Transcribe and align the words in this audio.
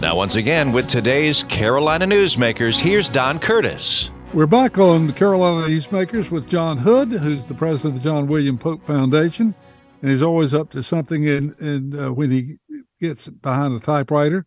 Now, 0.00 0.14
once 0.14 0.36
again, 0.36 0.70
with 0.70 0.86
today's 0.86 1.42
Carolina 1.42 2.06
Newsmakers, 2.06 2.78
here's 2.78 3.08
Don 3.08 3.40
Curtis. 3.40 4.12
We're 4.32 4.46
back 4.46 4.78
on 4.78 5.08
the 5.08 5.12
Carolina 5.12 5.66
Newsmakers 5.66 6.30
with 6.30 6.48
John 6.48 6.78
Hood, 6.78 7.10
who's 7.10 7.46
the 7.46 7.54
president 7.54 7.96
of 7.96 8.02
the 8.02 8.08
John 8.08 8.28
William 8.28 8.56
Pope 8.56 8.86
Foundation, 8.86 9.52
and 10.00 10.08
he's 10.08 10.22
always 10.22 10.54
up 10.54 10.70
to 10.70 10.84
something. 10.84 11.24
In, 11.24 11.52
in 11.58 11.98
uh, 11.98 12.12
when 12.12 12.30
he 12.30 12.58
gets 13.00 13.26
behind 13.26 13.74
a 13.74 13.80
typewriter, 13.80 14.46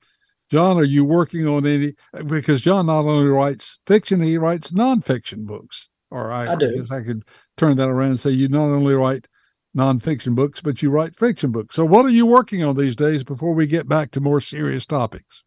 John, 0.50 0.78
are 0.78 0.86
you 0.86 1.04
working 1.04 1.46
on 1.46 1.68
any? 1.68 1.96
Because 2.28 2.62
John 2.62 2.86
not 2.86 3.04
only 3.04 3.28
writes 3.28 3.78
fiction, 3.86 4.22
he 4.22 4.38
writes 4.38 4.72
nonfiction 4.72 5.46
books. 5.46 5.90
Or 6.12 6.32
I, 6.32 6.54
I 6.54 6.56
do. 6.56 6.70
I 6.70 6.78
guess 6.78 6.92
I 6.92 7.02
could 7.02 7.24
turn 7.58 7.76
that 7.76 7.90
around 7.90 8.12
and 8.12 8.20
say 8.22 8.30
you 8.30 8.48
not 8.48 8.70
only 8.70 8.94
write 8.94 9.28
nonfiction 9.76 10.36
books, 10.36 10.62
but 10.62 10.82
you 10.82 10.90
write 10.90 11.16
fiction 11.16 11.52
books. 11.52 11.76
So, 11.76 11.86
what 11.86 12.06
are 12.06 12.10
you 12.10 12.26
working 12.26 12.64
on 12.64 12.76
these 12.76 12.96
days 12.96 13.24
before 13.24 13.54
we 13.54 13.68
get 13.68 13.88
back 13.88 14.12
to 14.12 14.20
more 14.20 14.42
serious 14.42 14.86
topics? 14.86 15.44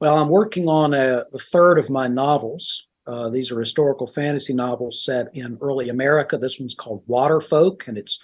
Well, 0.00 0.18
I'm 0.18 0.28
working 0.28 0.68
on 0.68 0.92
a, 0.92 1.24
the 1.32 1.38
third 1.38 1.78
of 1.78 1.88
my 1.88 2.08
novels. 2.08 2.88
Uh, 3.06 3.30
these 3.30 3.52
are 3.52 3.58
historical 3.58 4.06
fantasy 4.06 4.52
novels 4.52 5.04
set 5.04 5.28
in 5.34 5.58
early 5.60 5.88
America. 5.88 6.36
This 6.36 6.58
one's 6.58 6.74
called 6.74 7.04
Waterfolk, 7.06 7.86
and 7.86 7.96
it's 7.96 8.18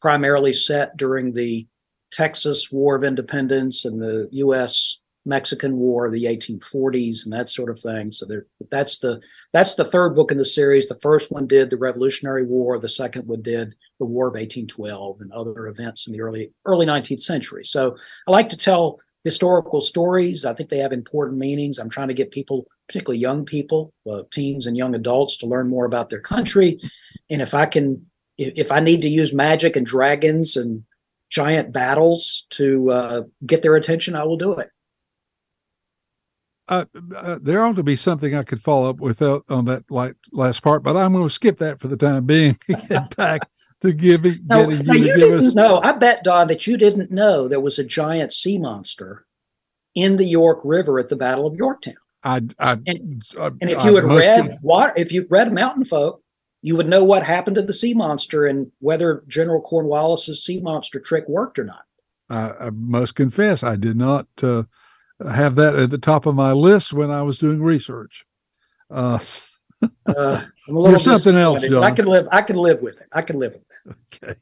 primarily 0.00 0.52
set 0.52 0.96
during 0.96 1.32
the 1.32 1.66
Texas 2.12 2.70
War 2.70 2.94
of 2.94 3.04
Independence 3.04 3.84
and 3.84 4.00
the 4.00 4.28
U.S. 4.32 4.98
Mexican 5.24 5.76
War 5.76 6.10
the 6.10 6.24
1840s 6.24 7.24
and 7.24 7.32
that 7.32 7.48
sort 7.48 7.70
of 7.70 7.80
thing. 7.80 8.10
So 8.10 8.26
there, 8.26 8.46
that's 8.70 8.98
the 8.98 9.20
that's 9.52 9.74
the 9.74 9.84
third 9.84 10.14
book 10.14 10.30
in 10.30 10.38
the 10.38 10.44
series. 10.44 10.88
The 10.88 10.94
first 10.96 11.30
one 11.30 11.46
did 11.46 11.70
the 11.70 11.76
Revolutionary 11.76 12.44
War. 12.44 12.78
The 12.78 12.88
second 12.88 13.26
one 13.26 13.42
did 13.42 13.74
the 13.98 14.06
War 14.06 14.28
of 14.28 14.34
1812 14.34 15.20
and 15.20 15.32
other 15.32 15.66
events 15.66 16.06
in 16.06 16.12
the 16.12 16.20
early 16.20 16.52
early 16.64 16.86
19th 16.86 17.22
century. 17.22 17.64
So 17.64 17.96
I 18.26 18.30
like 18.30 18.48
to 18.50 18.56
tell 18.56 19.00
historical 19.24 19.80
stories. 19.80 20.44
I 20.44 20.54
think 20.54 20.70
they 20.70 20.78
have 20.78 20.92
important 20.92 21.38
meanings. 21.38 21.78
I'm 21.78 21.90
trying 21.90 22.08
to 22.08 22.14
get 22.14 22.30
people, 22.30 22.66
particularly 22.88 23.18
young 23.18 23.44
people, 23.44 23.92
uh, 24.10 24.22
teens 24.30 24.66
and 24.66 24.76
young 24.76 24.94
adults, 24.94 25.36
to 25.38 25.46
learn 25.46 25.68
more 25.68 25.84
about 25.84 26.08
their 26.08 26.20
country. 26.20 26.80
And 27.28 27.42
if 27.42 27.52
I 27.52 27.66
can, 27.66 28.06
if, 28.38 28.52
if 28.56 28.72
I 28.72 28.80
need 28.80 29.02
to 29.02 29.08
use 29.08 29.34
magic 29.34 29.76
and 29.76 29.84
dragons 29.84 30.56
and 30.56 30.84
giant 31.30 31.72
battles 31.72 32.46
to 32.50 32.90
uh, 32.90 33.22
get 33.44 33.62
their 33.62 33.74
attention, 33.74 34.14
I 34.14 34.24
will 34.24 34.38
do 34.38 34.54
it. 34.54 34.70
Uh, 36.68 36.84
uh, 37.16 37.38
there 37.40 37.64
ought 37.64 37.76
to 37.76 37.82
be 37.82 37.96
something 37.96 38.34
I 38.34 38.42
could 38.42 38.60
follow 38.60 38.90
up 38.90 39.00
with 39.00 39.22
uh, 39.22 39.40
on 39.48 39.64
that 39.66 39.90
like, 39.90 40.16
last 40.32 40.62
part, 40.62 40.82
but 40.82 40.96
I'm 40.96 41.12
going 41.14 41.24
to 41.26 41.30
skip 41.34 41.58
that 41.58 41.80
for 41.80 41.88
the 41.88 41.96
time 41.96 42.26
being. 42.26 42.58
Get 42.88 43.16
back 43.16 43.48
to 43.80 43.92
giving. 43.92 44.40
No, 44.44 44.68
getting 44.68 44.86
now 44.86 44.92
you 44.94 45.04
you 45.06 45.14
to 45.14 45.18
didn't 45.20 45.46
us. 45.48 45.54
know. 45.54 45.80
I 45.82 45.92
bet, 45.92 46.24
Don, 46.24 46.48
that 46.48 46.66
you 46.66 46.76
didn't 46.76 47.10
know 47.10 47.48
there 47.48 47.60
was 47.60 47.78
a 47.78 47.84
giant 47.84 48.32
sea 48.32 48.58
monster 48.58 49.24
in 49.94 50.16
the 50.18 50.26
York 50.26 50.60
River 50.62 50.98
at 50.98 51.08
the 51.08 51.16
Battle 51.16 51.46
of 51.46 51.54
Yorktown. 51.54 51.94
I, 52.22 52.42
I, 52.58 52.72
And- 52.86 53.22
I- 53.38 53.46
And 53.60 53.70
if 53.70 53.82
you 53.84 53.94
had 53.96 54.04
read 54.04 54.48
con- 54.50 54.58
what, 54.60 54.98
if 54.98 55.10
you 55.12 55.26
read 55.30 55.52
Mountain 55.54 55.86
Folk, 55.86 56.22
you 56.60 56.76
would 56.76 56.88
know 56.88 57.04
what 57.04 57.22
happened 57.22 57.56
to 57.56 57.62
the 57.62 57.72
sea 57.72 57.94
monster 57.94 58.44
and 58.44 58.70
whether 58.80 59.22
General 59.28 59.60
Cornwallis's 59.62 60.44
sea 60.44 60.60
monster 60.60 60.98
trick 61.00 61.28
worked 61.28 61.58
or 61.58 61.64
not. 61.64 61.84
I, 62.28 62.66
I 62.66 62.70
must 62.70 63.14
confess, 63.14 63.62
I 63.62 63.76
did 63.76 63.96
not 63.96 64.26
uh, 64.42 64.64
have 65.26 65.56
that 65.56 65.76
at 65.76 65.90
the 65.90 65.98
top 65.98 66.26
of 66.26 66.34
my 66.34 66.52
list 66.52 66.92
when 66.92 67.10
I 67.10 67.22
was 67.22 67.38
doing 67.38 67.62
research. 67.62 68.24
Uh, 68.90 69.18
Uh, 70.06 70.42
I'm 70.68 70.76
a 70.76 70.78
little 70.80 70.98
something 70.98 71.36
else, 71.36 71.66
but 71.68 71.82
I 71.82 71.90
can 71.92 72.06
live. 72.06 72.28
I 72.32 72.42
can 72.42 72.56
live 72.56 72.82
with 72.82 73.00
it. 73.00 73.06
I 73.12 73.22
can 73.22 73.38
live 73.38 73.54
with 73.54 73.62
it. 73.86 73.96
Okay. 74.24 74.34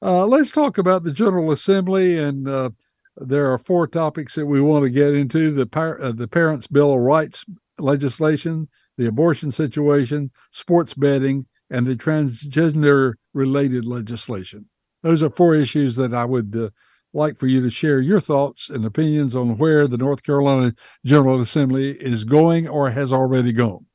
Uh, 0.00 0.24
let's 0.26 0.52
talk 0.52 0.78
about 0.78 1.04
the 1.04 1.12
General 1.12 1.52
Assembly, 1.52 2.18
and 2.18 2.48
uh, 2.48 2.70
there 3.16 3.52
are 3.52 3.58
four 3.58 3.86
topics 3.86 4.34
that 4.36 4.46
we 4.46 4.60
want 4.60 4.84
to 4.84 4.90
get 4.90 5.14
into: 5.14 5.50
the 5.50 5.66
par- 5.66 6.00
uh, 6.00 6.12
the 6.12 6.28
Parents' 6.28 6.66
Bill 6.66 6.92
of 6.92 7.00
Rights 7.00 7.44
legislation, 7.78 8.68
the 8.96 9.06
abortion 9.06 9.52
situation, 9.52 10.30
sports 10.50 10.94
betting, 10.94 11.46
and 11.70 11.86
the 11.86 11.94
transgender-related 11.94 13.84
legislation. 13.84 14.66
Those 15.02 15.22
are 15.22 15.30
four 15.30 15.54
issues 15.54 15.94
that 15.96 16.14
I 16.14 16.24
would 16.24 16.56
uh, 16.56 16.70
like 17.14 17.38
for 17.38 17.46
you 17.46 17.60
to 17.62 17.70
share 17.70 18.00
your 18.00 18.20
thoughts 18.20 18.68
and 18.68 18.84
opinions 18.84 19.34
on 19.34 19.56
where 19.56 19.86
the 19.86 19.96
North 19.96 20.22
Carolina 20.22 20.74
General 21.04 21.40
Assembly 21.40 21.92
is 21.92 22.24
going 22.24 22.68
or 22.68 22.90
has 22.90 23.12
already 23.12 23.52
gone. 23.52 23.86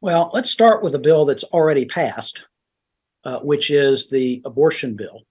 Well, 0.00 0.30
let's 0.32 0.50
start 0.50 0.82
with 0.82 0.94
a 0.94 0.98
bill 0.98 1.24
that's 1.24 1.44
already 1.44 1.84
passed, 1.84 2.46
uh, 3.24 3.38
which 3.40 3.70
is 3.70 4.10
the 4.10 4.42
abortion 4.44 4.96
bill. 4.96 5.22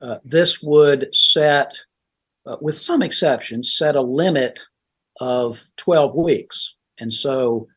Uh, 0.00 0.18
this 0.24 0.62
would 0.62 1.14
set, 1.14 1.74
uh, 2.46 2.56
with 2.60 2.76
some 2.76 3.02
exceptions, 3.02 3.74
set 3.74 3.94
a 3.94 4.00
limit 4.00 4.58
of 5.20 5.64
12 5.76 6.14
weeks. 6.14 6.76
And 6.98 7.12
so 7.12 7.68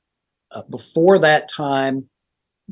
uh, 0.52 0.64
before 0.70 1.20
that 1.20 1.50
time, 1.50 2.10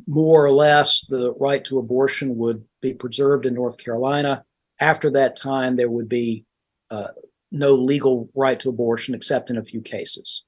more 0.08 0.44
or 0.44 0.52
less, 0.52 1.06
the 1.06 1.34
right 1.34 1.64
to 1.66 1.80
abortion 1.80 2.38
would 2.38 2.64
be 2.82 2.94
preserved 2.94 3.46
in 3.46 3.54
North 3.54 3.78
Carolina. 3.78 4.44
After 4.80 5.10
that 5.12 5.36
time, 5.36 5.76
there 5.76 5.90
would 5.90 6.10
be 6.10 6.46
uh, 6.92 7.10
no 7.52 7.76
legal 7.76 8.30
right 8.36 8.60
to 8.60 8.70
abortion 8.70 9.16
except 9.16 9.50
in 9.50 9.58
a 9.58 9.64
few 9.64 9.82
cases. 9.82 10.44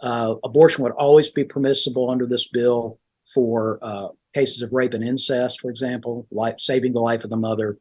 Uh, 0.00 0.36
abortion 0.44 0.82
would 0.82 0.92
always 0.92 1.28
be 1.30 1.44
permissible 1.44 2.10
under 2.10 2.26
this 2.26 2.48
bill 2.48 2.98
for 3.34 3.78
uh, 3.82 4.08
cases 4.34 4.62
of 4.62 4.72
rape 4.72 4.94
and 4.94 5.04
incest, 5.04 5.60
for 5.60 5.70
example, 5.70 6.26
life, 6.30 6.54
saving 6.58 6.92
the 6.92 7.00
life 7.00 7.22
of 7.24 7.30
the 7.30 7.36
mother. 7.36 7.78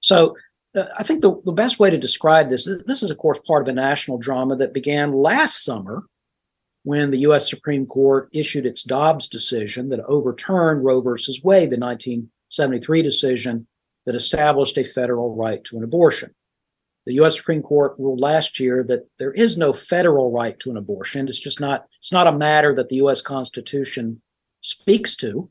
So 0.00 0.36
uh, 0.76 0.84
I 0.98 1.02
think 1.02 1.22
the, 1.22 1.40
the 1.44 1.52
best 1.52 1.80
way 1.80 1.90
to 1.90 1.98
describe 1.98 2.48
this, 2.48 2.68
this 2.86 3.02
is, 3.02 3.10
of 3.10 3.18
course, 3.18 3.40
part 3.46 3.62
of 3.62 3.68
a 3.68 3.72
national 3.72 4.18
drama 4.18 4.56
that 4.56 4.74
began 4.74 5.12
last 5.12 5.64
summer 5.64 6.04
when 6.84 7.10
the 7.10 7.18
U.S. 7.20 7.50
Supreme 7.50 7.86
Court 7.86 8.28
issued 8.32 8.64
its 8.64 8.82
Dobbs 8.82 9.28
decision 9.28 9.88
that 9.88 10.04
overturned 10.06 10.84
Roe 10.84 11.00
versus 11.00 11.42
Wade, 11.42 11.70
the 11.70 11.78
1973 11.78 13.02
decision 13.02 13.66
that 14.08 14.16
established 14.16 14.78
a 14.78 14.84
federal 14.84 15.36
right 15.36 15.62
to 15.64 15.76
an 15.76 15.84
abortion. 15.84 16.34
The 17.04 17.12
U.S. 17.16 17.36
Supreme 17.36 17.60
Court 17.60 17.94
ruled 17.98 18.20
last 18.20 18.58
year 18.58 18.82
that 18.84 19.06
there 19.18 19.32
is 19.32 19.58
no 19.58 19.74
federal 19.74 20.32
right 20.32 20.58
to 20.60 20.70
an 20.70 20.78
abortion. 20.78 21.28
It's 21.28 21.38
just 21.38 21.60
not. 21.60 21.84
It's 21.98 22.10
not 22.10 22.26
a 22.26 22.32
matter 22.32 22.74
that 22.74 22.88
the 22.88 22.96
U.S. 22.96 23.20
Constitution 23.20 24.22
speaks 24.62 25.14
to. 25.16 25.50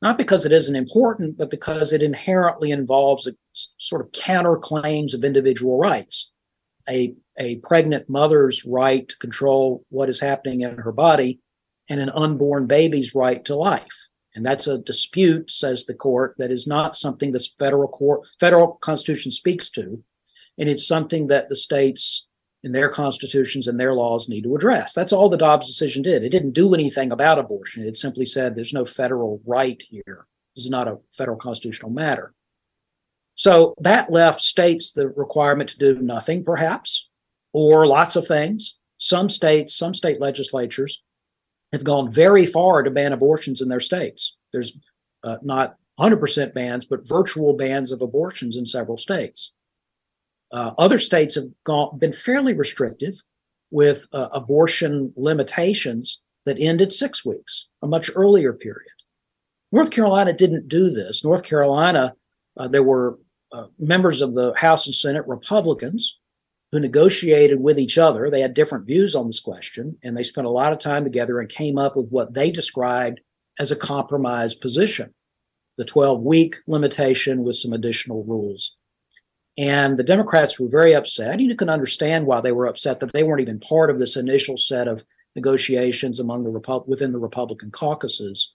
Not 0.00 0.18
because 0.18 0.44
it 0.44 0.50
isn't 0.50 0.74
important, 0.74 1.38
but 1.38 1.52
because 1.52 1.92
it 1.92 2.02
inherently 2.02 2.72
involves 2.72 3.28
a 3.28 3.34
sort 3.52 4.04
of 4.04 4.10
counterclaims 4.10 5.14
of 5.14 5.22
individual 5.22 5.78
rights. 5.78 6.32
A 6.88 7.14
a 7.38 7.58
pregnant 7.58 8.08
mother's 8.08 8.64
right 8.64 9.08
to 9.08 9.16
control 9.18 9.84
what 9.88 10.08
is 10.08 10.18
happening 10.18 10.62
in 10.62 10.78
her 10.78 10.90
body, 10.90 11.38
and 11.88 12.00
an 12.00 12.10
unborn 12.10 12.66
baby's 12.66 13.14
right 13.14 13.44
to 13.44 13.54
life. 13.54 14.01
And 14.34 14.46
that's 14.46 14.66
a 14.66 14.78
dispute, 14.78 15.50
says 15.50 15.84
the 15.84 15.94
court, 15.94 16.34
that 16.38 16.50
is 16.50 16.66
not 16.66 16.96
something 16.96 17.32
this 17.32 17.46
federal 17.46 17.88
court, 17.88 18.26
federal 18.40 18.74
constitution 18.74 19.30
speaks 19.30 19.68
to 19.70 20.02
and 20.58 20.68
it's 20.68 20.86
something 20.86 21.28
that 21.28 21.48
the 21.48 21.56
states 21.56 22.28
in 22.62 22.72
their 22.72 22.88
constitutions 22.88 23.66
and 23.66 23.80
their 23.80 23.94
laws 23.94 24.28
need 24.28 24.44
to 24.44 24.54
address. 24.54 24.92
That's 24.92 25.12
all 25.12 25.28
the 25.28 25.36
Dobbs 25.36 25.66
decision 25.66 26.02
did. 26.02 26.22
It 26.22 26.28
didn't 26.28 26.52
do 26.52 26.74
anything 26.74 27.10
about 27.10 27.38
abortion. 27.38 27.82
It 27.82 27.96
simply 27.96 28.26
said 28.26 28.54
there's 28.54 28.72
no 28.72 28.84
federal 28.84 29.40
right 29.44 29.82
here. 29.88 30.26
This 30.54 30.66
is 30.66 30.70
not 30.70 30.88
a 30.88 30.98
federal 31.16 31.38
constitutional 31.38 31.90
matter. 31.90 32.34
So 33.34 33.74
that 33.80 34.12
left 34.12 34.42
states 34.42 34.92
the 34.92 35.08
requirement 35.08 35.70
to 35.70 35.78
do 35.78 36.00
nothing, 36.00 36.44
perhaps, 36.44 37.10
or 37.52 37.86
lots 37.86 38.14
of 38.14 38.28
things. 38.28 38.78
Some 38.98 39.28
states, 39.28 39.74
some 39.74 39.94
state 39.94 40.20
legislatures 40.20 41.04
have 41.72 41.84
gone 41.84 42.12
very 42.12 42.46
far 42.46 42.82
to 42.82 42.90
ban 42.90 43.12
abortions 43.12 43.60
in 43.60 43.68
their 43.68 43.80
states. 43.80 44.36
There's 44.52 44.78
uh, 45.24 45.38
not 45.42 45.76
100% 45.98 46.54
bans, 46.54 46.84
but 46.84 47.06
virtual 47.06 47.54
bans 47.54 47.92
of 47.92 48.02
abortions 48.02 48.56
in 48.56 48.66
several 48.66 48.96
states. 48.96 49.52
Uh, 50.52 50.72
other 50.78 50.98
states 50.98 51.34
have 51.34 51.46
gone, 51.64 51.98
been 51.98 52.12
fairly 52.12 52.54
restrictive 52.54 53.14
with 53.70 54.06
uh, 54.12 54.28
abortion 54.32 55.12
limitations 55.16 56.20
that 56.44 56.60
end 56.60 56.82
at 56.82 56.92
six 56.92 57.24
weeks, 57.24 57.68
a 57.82 57.86
much 57.86 58.10
earlier 58.14 58.52
period. 58.52 58.92
North 59.70 59.90
Carolina 59.90 60.32
didn't 60.34 60.68
do 60.68 60.90
this. 60.90 61.24
North 61.24 61.42
Carolina, 61.42 62.14
uh, 62.58 62.68
there 62.68 62.82
were 62.82 63.18
uh, 63.52 63.66
members 63.78 64.20
of 64.20 64.34
the 64.34 64.52
House 64.54 64.86
and 64.86 64.94
Senate, 64.94 65.26
Republicans, 65.26 66.18
who 66.72 66.80
negotiated 66.80 67.60
with 67.60 67.78
each 67.78 67.98
other. 67.98 68.30
They 68.30 68.40
had 68.40 68.54
different 68.54 68.86
views 68.86 69.14
on 69.14 69.26
this 69.26 69.40
question, 69.40 69.98
and 70.02 70.16
they 70.16 70.24
spent 70.24 70.46
a 70.46 70.50
lot 70.50 70.72
of 70.72 70.78
time 70.78 71.04
together 71.04 71.38
and 71.38 71.48
came 71.48 71.78
up 71.78 71.94
with 71.94 72.08
what 72.08 72.32
they 72.32 72.50
described 72.50 73.20
as 73.58 73.70
a 73.70 73.76
compromise 73.76 74.54
position 74.54 75.14
the 75.78 75.84
12 75.84 76.22
week 76.22 76.56
limitation 76.66 77.44
with 77.44 77.56
some 77.56 77.72
additional 77.72 78.24
rules. 78.24 78.76
And 79.58 79.98
the 79.98 80.04
Democrats 80.04 80.58
were 80.58 80.68
very 80.68 80.94
upset. 80.94 81.40
You 81.40 81.54
can 81.56 81.68
understand 81.68 82.26
why 82.26 82.40
they 82.40 82.52
were 82.52 82.66
upset 82.66 83.00
that 83.00 83.12
they 83.12 83.22
weren't 83.22 83.42
even 83.42 83.60
part 83.60 83.90
of 83.90 83.98
this 83.98 84.16
initial 84.16 84.56
set 84.56 84.88
of 84.88 85.04
negotiations 85.34 86.20
among 86.20 86.44
the 86.44 86.50
Repu- 86.50 86.86
within 86.86 87.12
the 87.12 87.18
Republican 87.18 87.70
caucuses. 87.70 88.54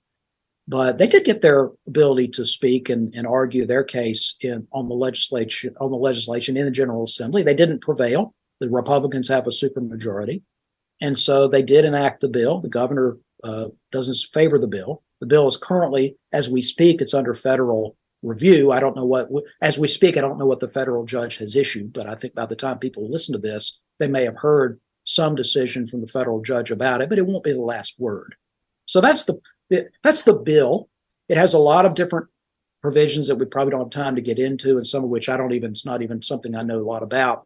But 0.68 0.98
they 0.98 1.08
did 1.08 1.24
get 1.24 1.42
their 1.42 1.70
ability 1.88 2.28
to 2.30 2.46
speak 2.46 2.90
and, 2.90 3.14
and 3.16 3.26
argue 3.26 3.66
their 3.66 3.84
case 3.84 4.36
in 4.42 4.68
on 4.74 4.90
the 4.90 4.96
legislation 4.96 5.76
on 5.80 5.92
the 5.92 5.98
legislation 5.98 6.58
in 6.58 6.66
the 6.66 6.72
General 6.72 7.04
Assembly. 7.04 7.42
They 7.42 7.54
didn't 7.54 7.82
prevail. 7.82 8.34
The 8.60 8.70
Republicans 8.70 9.28
have 9.30 9.48
a 9.48 9.52
supermajority. 9.52 10.42
And 11.00 11.18
so 11.18 11.48
they 11.48 11.62
did 11.62 11.86
enact 11.86 12.22
the 12.22 12.28
bill. 12.28 12.60
The 12.60 12.70
governor 12.70 13.18
uh, 13.44 13.68
doesn't 13.92 14.18
favor 14.34 14.58
the 14.58 14.68
bill. 14.68 15.04
The 15.22 15.28
bill 15.28 15.48
is 15.48 15.58
currently, 15.58 16.18
as 16.32 16.50
we 16.50 16.62
speak, 16.62 17.02
it's 17.02 17.14
under 17.14 17.34
federal 17.34 17.96
review. 18.24 18.72
I 18.72 18.80
don't 18.80 18.96
know 18.96 19.06
what, 19.06 19.30
as 19.62 19.78
we 19.78 19.88
speak, 19.88 20.18
I 20.18 20.22
don't 20.22 20.38
know 20.38 20.46
what 20.46 20.60
the 20.60 20.70
federal 20.70 21.06
judge 21.06 21.38
has 21.38 21.56
issued, 21.56 21.94
but 21.94 22.08
I 22.08 22.16
think 22.16 22.34
by 22.34 22.46
the 22.46 22.56
time 22.56 22.80
people 22.80 23.10
listen 23.10 23.34
to 23.34 23.40
this, 23.40 23.80
they 24.00 24.08
may 24.08 24.24
have 24.24 24.38
heard 24.38 24.80
some 25.04 25.36
decision 25.36 25.88
from 25.88 26.02
the 26.02 26.08
federal 26.08 26.42
judge 26.42 26.72
about 26.72 27.02
it, 27.02 27.10
but 27.10 27.18
it 27.18 27.26
won't 27.26 27.44
be 27.44 27.54
the 27.54 27.62
last 27.62 28.00
word. 28.00 28.36
So 28.86 29.02
that's 29.02 29.26
the, 29.26 29.34
the 29.34 29.40
that's 30.04 30.24
the 30.24 30.34
bill. 30.34 30.90
It 31.30 31.38
has 31.38 31.54
a 31.54 31.60
lot 31.60 31.86
of 31.86 31.94
different 31.94 32.28
provisions 32.82 33.28
that 33.28 33.36
we 33.36 33.46
probably 33.46 33.72
don't 33.72 33.82
have 33.82 34.04
time 34.04 34.16
to 34.16 34.22
get 34.22 34.40
into, 34.40 34.78
and 34.78 34.86
some 34.86 35.04
of 35.04 35.10
which 35.10 35.30
I 35.30 35.38
don't 35.38 35.54
even, 35.54 35.72
it's 35.72 35.86
not 35.86 36.02
even 36.02 36.22
something 36.22 36.56
I 36.56 36.64
know 36.64 36.80
a 36.80 36.82
lot 36.82 37.04
about. 37.04 37.46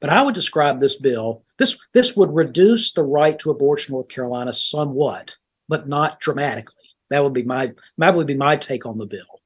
But 0.00 0.10
I 0.10 0.22
would 0.22 0.34
describe 0.34 0.80
this 0.80 0.96
bill, 0.96 1.44
this 1.58 1.78
this 1.94 2.16
would 2.16 2.34
reduce 2.34 2.92
the 2.92 3.02
right 3.02 3.38
to 3.38 3.50
abortion 3.50 3.92
North 3.92 4.08
Carolina 4.08 4.52
somewhat, 4.52 5.36
but 5.68 5.88
not 5.88 6.20
dramatically. 6.20 6.74
That 7.10 7.24
would 7.24 7.32
be 7.32 7.42
my 7.42 7.72
that 7.96 8.14
would 8.14 8.26
be 8.26 8.34
my 8.34 8.56
take 8.56 8.84
on 8.84 8.98
the 8.98 9.06
bill. 9.06 9.40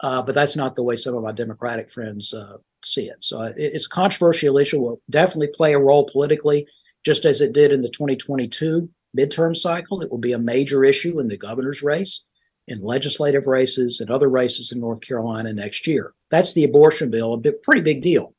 Uh, 0.00 0.22
but 0.22 0.34
that's 0.34 0.56
not 0.56 0.76
the 0.76 0.82
way 0.82 0.94
some 0.94 1.16
of 1.16 1.24
my 1.24 1.32
Democratic 1.32 1.90
friends 1.90 2.32
uh, 2.32 2.58
see 2.84 3.06
it. 3.06 3.24
So 3.24 3.42
it, 3.42 3.54
it's 3.56 3.86
a 3.86 3.90
controversial 3.90 4.58
issue. 4.58 4.80
Will 4.80 5.00
definitely 5.10 5.48
play 5.48 5.72
a 5.72 5.80
role 5.80 6.04
politically, 6.04 6.66
just 7.04 7.24
as 7.24 7.40
it 7.40 7.52
did 7.52 7.72
in 7.72 7.80
the 7.82 7.88
2022 7.88 8.88
midterm 9.16 9.56
cycle. 9.56 10.02
It 10.02 10.10
will 10.10 10.18
be 10.18 10.32
a 10.32 10.38
major 10.38 10.84
issue 10.84 11.20
in 11.20 11.28
the 11.28 11.36
governor's 11.36 11.82
race 11.82 12.26
in 12.68 12.82
legislative 12.82 13.46
races 13.46 14.00
and 14.00 14.10
other 14.10 14.28
races 14.28 14.72
in 14.72 14.80
North 14.80 15.00
Carolina 15.00 15.52
next 15.52 15.86
year. 15.86 16.12
That's 16.30 16.52
the 16.52 16.64
abortion 16.64 17.10
bill, 17.10 17.32
a 17.32 17.38
bit, 17.38 17.62
pretty 17.62 17.80
big 17.80 18.02
deal. 18.02 18.34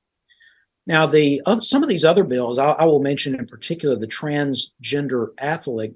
Now, 0.85 1.05
the 1.05 1.41
uh, 1.45 1.61
some 1.61 1.83
of 1.83 1.89
these 1.89 2.05
other 2.05 2.23
bills, 2.23 2.57
I, 2.57 2.71
I, 2.71 2.85
will 2.85 3.01
mention 3.01 3.35
in 3.35 3.45
particular 3.45 3.95
the 3.95 4.07
transgender 4.07 5.27
athlete, 5.39 5.95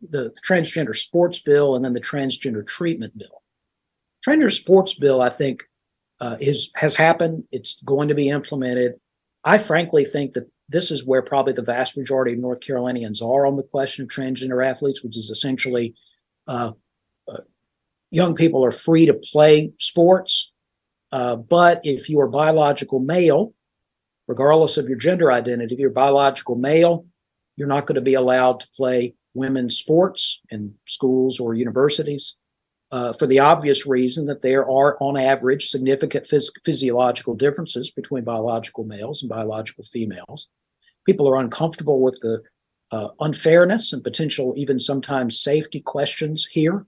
the 0.00 0.32
transgender 0.46 0.94
sports 0.94 1.40
bill, 1.40 1.74
and 1.74 1.84
then 1.84 1.92
the 1.92 2.00
transgender 2.00 2.64
treatment 2.64 3.18
bill. 3.18 3.42
Transgender 4.24 4.52
sports 4.52 4.94
bill, 4.94 5.20
I 5.20 5.28
think, 5.28 5.64
uh, 6.20 6.36
is 6.40 6.70
has 6.76 6.94
happened. 6.94 7.46
It's 7.50 7.82
going 7.82 8.08
to 8.08 8.14
be 8.14 8.28
implemented. 8.28 8.94
I 9.44 9.58
frankly 9.58 10.04
think 10.04 10.34
that 10.34 10.48
this 10.68 10.90
is 10.90 11.06
where 11.06 11.22
probably 11.22 11.52
the 11.52 11.62
vast 11.62 11.96
majority 11.96 12.32
of 12.32 12.38
North 12.38 12.60
Carolinians 12.60 13.22
are 13.22 13.46
on 13.46 13.56
the 13.56 13.62
question 13.62 14.02
of 14.02 14.08
transgender 14.08 14.64
athletes, 14.64 15.02
which 15.02 15.16
is 15.16 15.30
essentially 15.30 15.94
uh, 16.46 16.72
young 18.10 18.34
people 18.34 18.64
are 18.64 18.70
free 18.70 19.06
to 19.06 19.14
play 19.14 19.72
sports. 19.78 20.52
Uh, 21.10 21.36
but 21.36 21.80
if 21.84 22.08
you 22.08 22.20
are 22.20 22.28
biological 22.28 23.00
male, 23.00 23.54
regardless 24.26 24.76
of 24.76 24.88
your 24.88 24.98
gender 24.98 25.32
identity, 25.32 25.74
if 25.74 25.80
you're 25.80 25.90
biological 25.90 26.54
male, 26.54 27.06
you're 27.56 27.68
not 27.68 27.86
going 27.86 27.96
to 27.96 28.00
be 28.00 28.14
allowed 28.14 28.60
to 28.60 28.68
play 28.76 29.14
women's 29.34 29.76
sports 29.76 30.42
in 30.50 30.74
schools 30.86 31.40
or 31.40 31.54
universities 31.54 32.36
uh, 32.90 33.12
for 33.12 33.26
the 33.26 33.38
obvious 33.38 33.86
reason 33.86 34.26
that 34.26 34.42
there 34.42 34.68
are, 34.68 34.96
on 35.00 35.16
average, 35.16 35.68
significant 35.68 36.26
phys- 36.26 36.52
physiological 36.64 37.34
differences 37.34 37.90
between 37.90 38.24
biological 38.24 38.84
males 38.84 39.22
and 39.22 39.28
biological 39.28 39.84
females. 39.84 40.48
People 41.08 41.26
are 41.26 41.40
uncomfortable 41.40 42.02
with 42.02 42.20
the 42.20 42.42
uh, 42.92 43.08
unfairness 43.20 43.94
and 43.94 44.04
potential, 44.04 44.52
even 44.58 44.78
sometimes 44.78 45.40
safety 45.40 45.80
questions 45.80 46.44
here. 46.44 46.84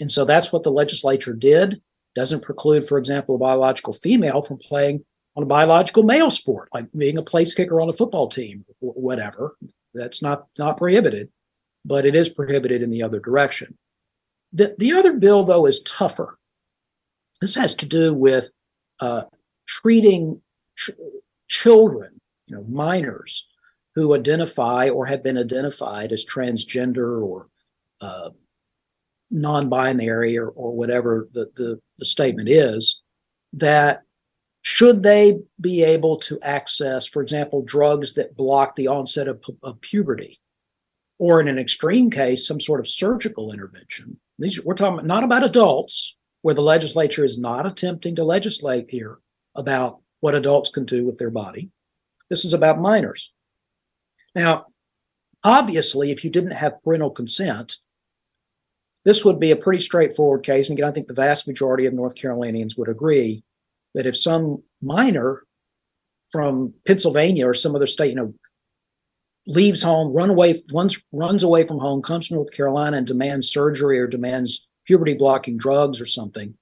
And 0.00 0.10
so 0.10 0.24
that's 0.24 0.52
what 0.52 0.64
the 0.64 0.72
legislature 0.72 1.32
did. 1.32 1.80
Doesn't 2.16 2.42
preclude, 2.42 2.88
for 2.88 2.98
example, 2.98 3.36
a 3.36 3.38
biological 3.38 3.92
female 3.92 4.42
from 4.42 4.58
playing 4.58 5.04
on 5.36 5.44
a 5.44 5.46
biological 5.46 6.02
male 6.02 6.28
sport, 6.28 6.70
like 6.74 6.90
being 6.90 7.18
a 7.18 7.22
place 7.22 7.54
kicker 7.54 7.80
on 7.80 7.88
a 7.88 7.92
football 7.92 8.26
team 8.26 8.64
or 8.80 8.94
whatever. 8.94 9.56
That's 9.94 10.22
not 10.22 10.48
not 10.58 10.76
prohibited, 10.76 11.30
but 11.84 12.04
it 12.04 12.16
is 12.16 12.28
prohibited 12.28 12.82
in 12.82 12.90
the 12.90 13.04
other 13.04 13.20
direction. 13.20 13.78
The, 14.52 14.74
the 14.76 14.92
other 14.92 15.12
bill, 15.12 15.44
though, 15.44 15.66
is 15.66 15.82
tougher. 15.82 16.36
This 17.40 17.54
has 17.54 17.76
to 17.76 17.86
do 17.86 18.12
with 18.12 18.50
uh, 18.98 19.22
treating 19.66 20.42
ch- 20.76 20.90
children, 21.48 22.20
you 22.48 22.56
know, 22.56 22.64
minors 22.64 23.46
who 23.94 24.14
identify 24.14 24.88
or 24.88 25.06
have 25.06 25.22
been 25.22 25.38
identified 25.38 26.12
as 26.12 26.24
transgender 26.24 27.22
or 27.22 27.48
uh, 28.00 28.30
non-binary 29.30 30.38
or, 30.38 30.48
or 30.48 30.72
whatever 30.72 31.28
the, 31.32 31.50
the, 31.56 31.80
the 31.98 32.04
statement 32.04 32.48
is, 32.48 33.02
that 33.52 34.02
should 34.62 35.02
they 35.02 35.38
be 35.60 35.82
able 35.82 36.18
to 36.18 36.38
access, 36.40 37.04
for 37.06 37.20
example, 37.20 37.62
drugs 37.62 38.14
that 38.14 38.36
block 38.36 38.76
the 38.76 38.88
onset 38.88 39.28
of, 39.28 39.42
of 39.62 39.80
puberty, 39.80 40.40
or 41.18 41.40
in 41.40 41.48
an 41.48 41.58
extreme 41.58 42.10
case, 42.10 42.46
some 42.46 42.60
sort 42.60 42.80
of 42.80 42.88
surgical 42.88 43.52
intervention? 43.52 44.18
These 44.38 44.64
we're 44.64 44.74
talking 44.74 45.06
not 45.06 45.24
about 45.24 45.44
adults, 45.44 46.16
where 46.42 46.54
the 46.54 46.62
legislature 46.62 47.24
is 47.24 47.38
not 47.38 47.66
attempting 47.66 48.16
to 48.16 48.24
legislate 48.24 48.90
here 48.90 49.18
about 49.54 50.00
what 50.20 50.34
adults 50.34 50.70
can 50.70 50.84
do 50.84 51.04
with 51.04 51.18
their 51.18 51.30
body. 51.30 51.70
This 52.30 52.44
is 52.44 52.52
about 52.52 52.80
minors. 52.80 53.32
Now, 54.34 54.66
obviously, 55.44 56.10
if 56.10 56.24
you 56.24 56.30
didn't 56.30 56.52
have 56.52 56.82
parental 56.82 57.10
consent, 57.10 57.76
this 59.04 59.24
would 59.24 59.40
be 59.40 59.50
a 59.50 59.56
pretty 59.56 59.82
straightforward 59.82 60.44
case. 60.44 60.68
And 60.68 60.78
again, 60.78 60.88
I 60.88 60.92
think 60.92 61.08
the 61.08 61.14
vast 61.14 61.46
majority 61.46 61.86
of 61.86 61.94
North 61.94 62.14
Carolinians 62.14 62.76
would 62.76 62.88
agree 62.88 63.42
that 63.94 64.06
if 64.06 64.16
some 64.16 64.62
minor 64.80 65.42
from 66.30 66.74
Pennsylvania 66.86 67.46
or 67.46 67.54
some 67.54 67.74
other 67.74 67.86
state, 67.86 68.10
you 68.10 68.16
know, 68.16 68.34
leaves 69.46 69.82
home, 69.82 70.12
run 70.12 70.30
away, 70.30 70.62
runs 70.72 71.02
runs 71.12 71.42
away 71.42 71.66
from 71.66 71.78
home, 71.78 72.00
comes 72.00 72.28
to 72.28 72.34
North 72.34 72.52
Carolina 72.52 72.96
and 72.96 73.06
demands 73.06 73.50
surgery 73.50 73.98
or 73.98 74.06
demands 74.06 74.68
puberty 74.86 75.14
blocking 75.14 75.56
drugs 75.56 76.00
or 76.00 76.06
something, 76.06 76.54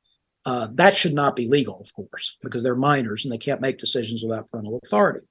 uh, 0.46 0.69
that 0.75 0.96
should 0.96 1.14
not 1.14 1.37
be 1.37 1.49
legal, 1.49 1.78
of 1.81 1.93
course, 1.93 2.38
because 2.43 2.62
they're 2.62 2.75
minors 2.75 3.25
and 3.25 3.32
they 3.32 3.38
can't 3.38 3.61
make 3.61 3.78
decisions 3.78 4.23
without 4.23 4.50
parental 4.50 4.81
authority. 4.82 5.26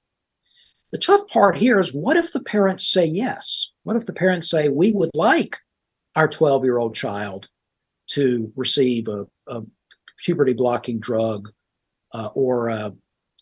The 0.91 0.97
tough 0.97 1.27
part 1.27 1.57
here 1.57 1.80
is 1.80 1.94
what 1.94 2.18
if 2.18 2.33
the 2.33 2.41
parents 2.41 2.88
say 2.88 3.06
yes? 3.06 3.71
What 3.83 3.95
if 3.95 4.06
the 4.06 4.13
parents 4.13 4.50
say, 4.50 4.69
we 4.69 4.91
would 4.91 5.12
like 5.13 5.57
our 6.15 6.27
12 6.27 6.63
year 6.63 6.77
old 6.77 6.95
child 6.95 7.47
to 8.12 8.51
receive 8.56 9.07
a, 9.07 9.27
a 9.47 9.62
puberty 10.24 10.53
blocking 10.53 11.00
drug 11.00 11.50
uh, 12.13 12.30
or 12.33 12.69
a, 12.69 12.94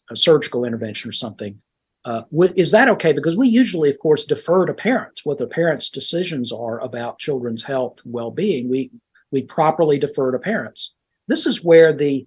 a, 0.10 0.16
surgical 0.16 0.66
intervention 0.66 1.10
or 1.10 1.14
something. 1.14 1.60
Uh, 2.06 2.24
is 2.56 2.72
that 2.72 2.90
okay? 2.90 3.14
Because 3.14 3.38
we 3.38 3.48
usually, 3.48 3.90
of 3.90 4.00
course, 4.00 4.26
defer 4.26 4.66
to 4.66 4.74
parents 4.74 5.26
what 5.26 5.38
the 5.38 5.48
parents' 5.48 5.90
decisions 5.90 6.52
are 6.52 6.80
about 6.82 7.20
children's 7.20 7.64
health 7.64 8.00
and 8.04 8.14
well-being. 8.14 8.70
We 8.70 8.92
we 9.32 9.42
properly 9.44 10.00
defer 10.00 10.32
to 10.32 10.40
parents. 10.40 10.94
This 11.28 11.46
is 11.46 11.64
where 11.64 11.92
the 11.92 12.26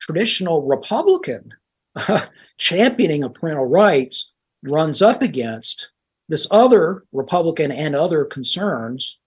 traditional 0.00 0.62
Republican 0.62 1.52
championing 2.58 3.22
of 3.22 3.34
parental 3.34 3.66
rights 3.66 4.31
runs 4.62 5.02
up 5.02 5.22
against 5.22 5.92
this 6.28 6.46
other 6.50 7.04
Republican 7.12 7.70
and 7.70 7.94
other 7.94 8.24
concerns 8.24 9.20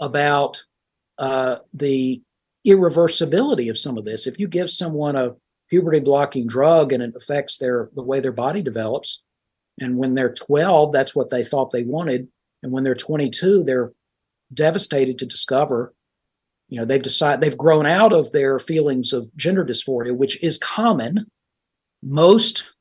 about 0.00 0.62
uh, 1.18 1.58
the 1.74 2.22
irreversibility 2.66 3.70
of 3.70 3.78
some 3.78 3.98
of 3.98 4.04
this. 4.04 4.26
If 4.26 4.38
you 4.38 4.48
give 4.48 4.70
someone 4.70 5.16
a 5.16 5.34
puberty 5.68 6.00
blocking 6.00 6.46
drug 6.46 6.92
and 6.92 7.02
it 7.02 7.14
affects 7.14 7.56
their 7.56 7.90
the 7.94 8.02
way 8.02 8.20
their 8.20 8.32
body 8.32 8.62
develops, 8.62 9.24
and 9.78 9.96
when 9.96 10.14
they're 10.14 10.34
12, 10.34 10.92
that's 10.92 11.14
what 11.14 11.30
they 11.30 11.44
thought 11.44 11.70
they 11.70 11.84
wanted, 11.84 12.28
and 12.62 12.72
when 12.72 12.84
they're 12.84 12.94
22, 12.94 13.64
they're 13.64 13.92
devastated 14.52 15.18
to 15.18 15.26
discover, 15.26 15.94
you 16.68 16.78
know, 16.78 16.84
they've 16.84 17.02
decided 17.02 17.40
they've 17.40 17.56
grown 17.56 17.86
out 17.86 18.12
of 18.12 18.32
their 18.32 18.58
feelings 18.58 19.12
of 19.12 19.34
gender 19.36 19.64
dysphoria, 19.64 20.14
which 20.14 20.42
is 20.42 20.58
common. 20.58 21.26
Most, 22.02 22.76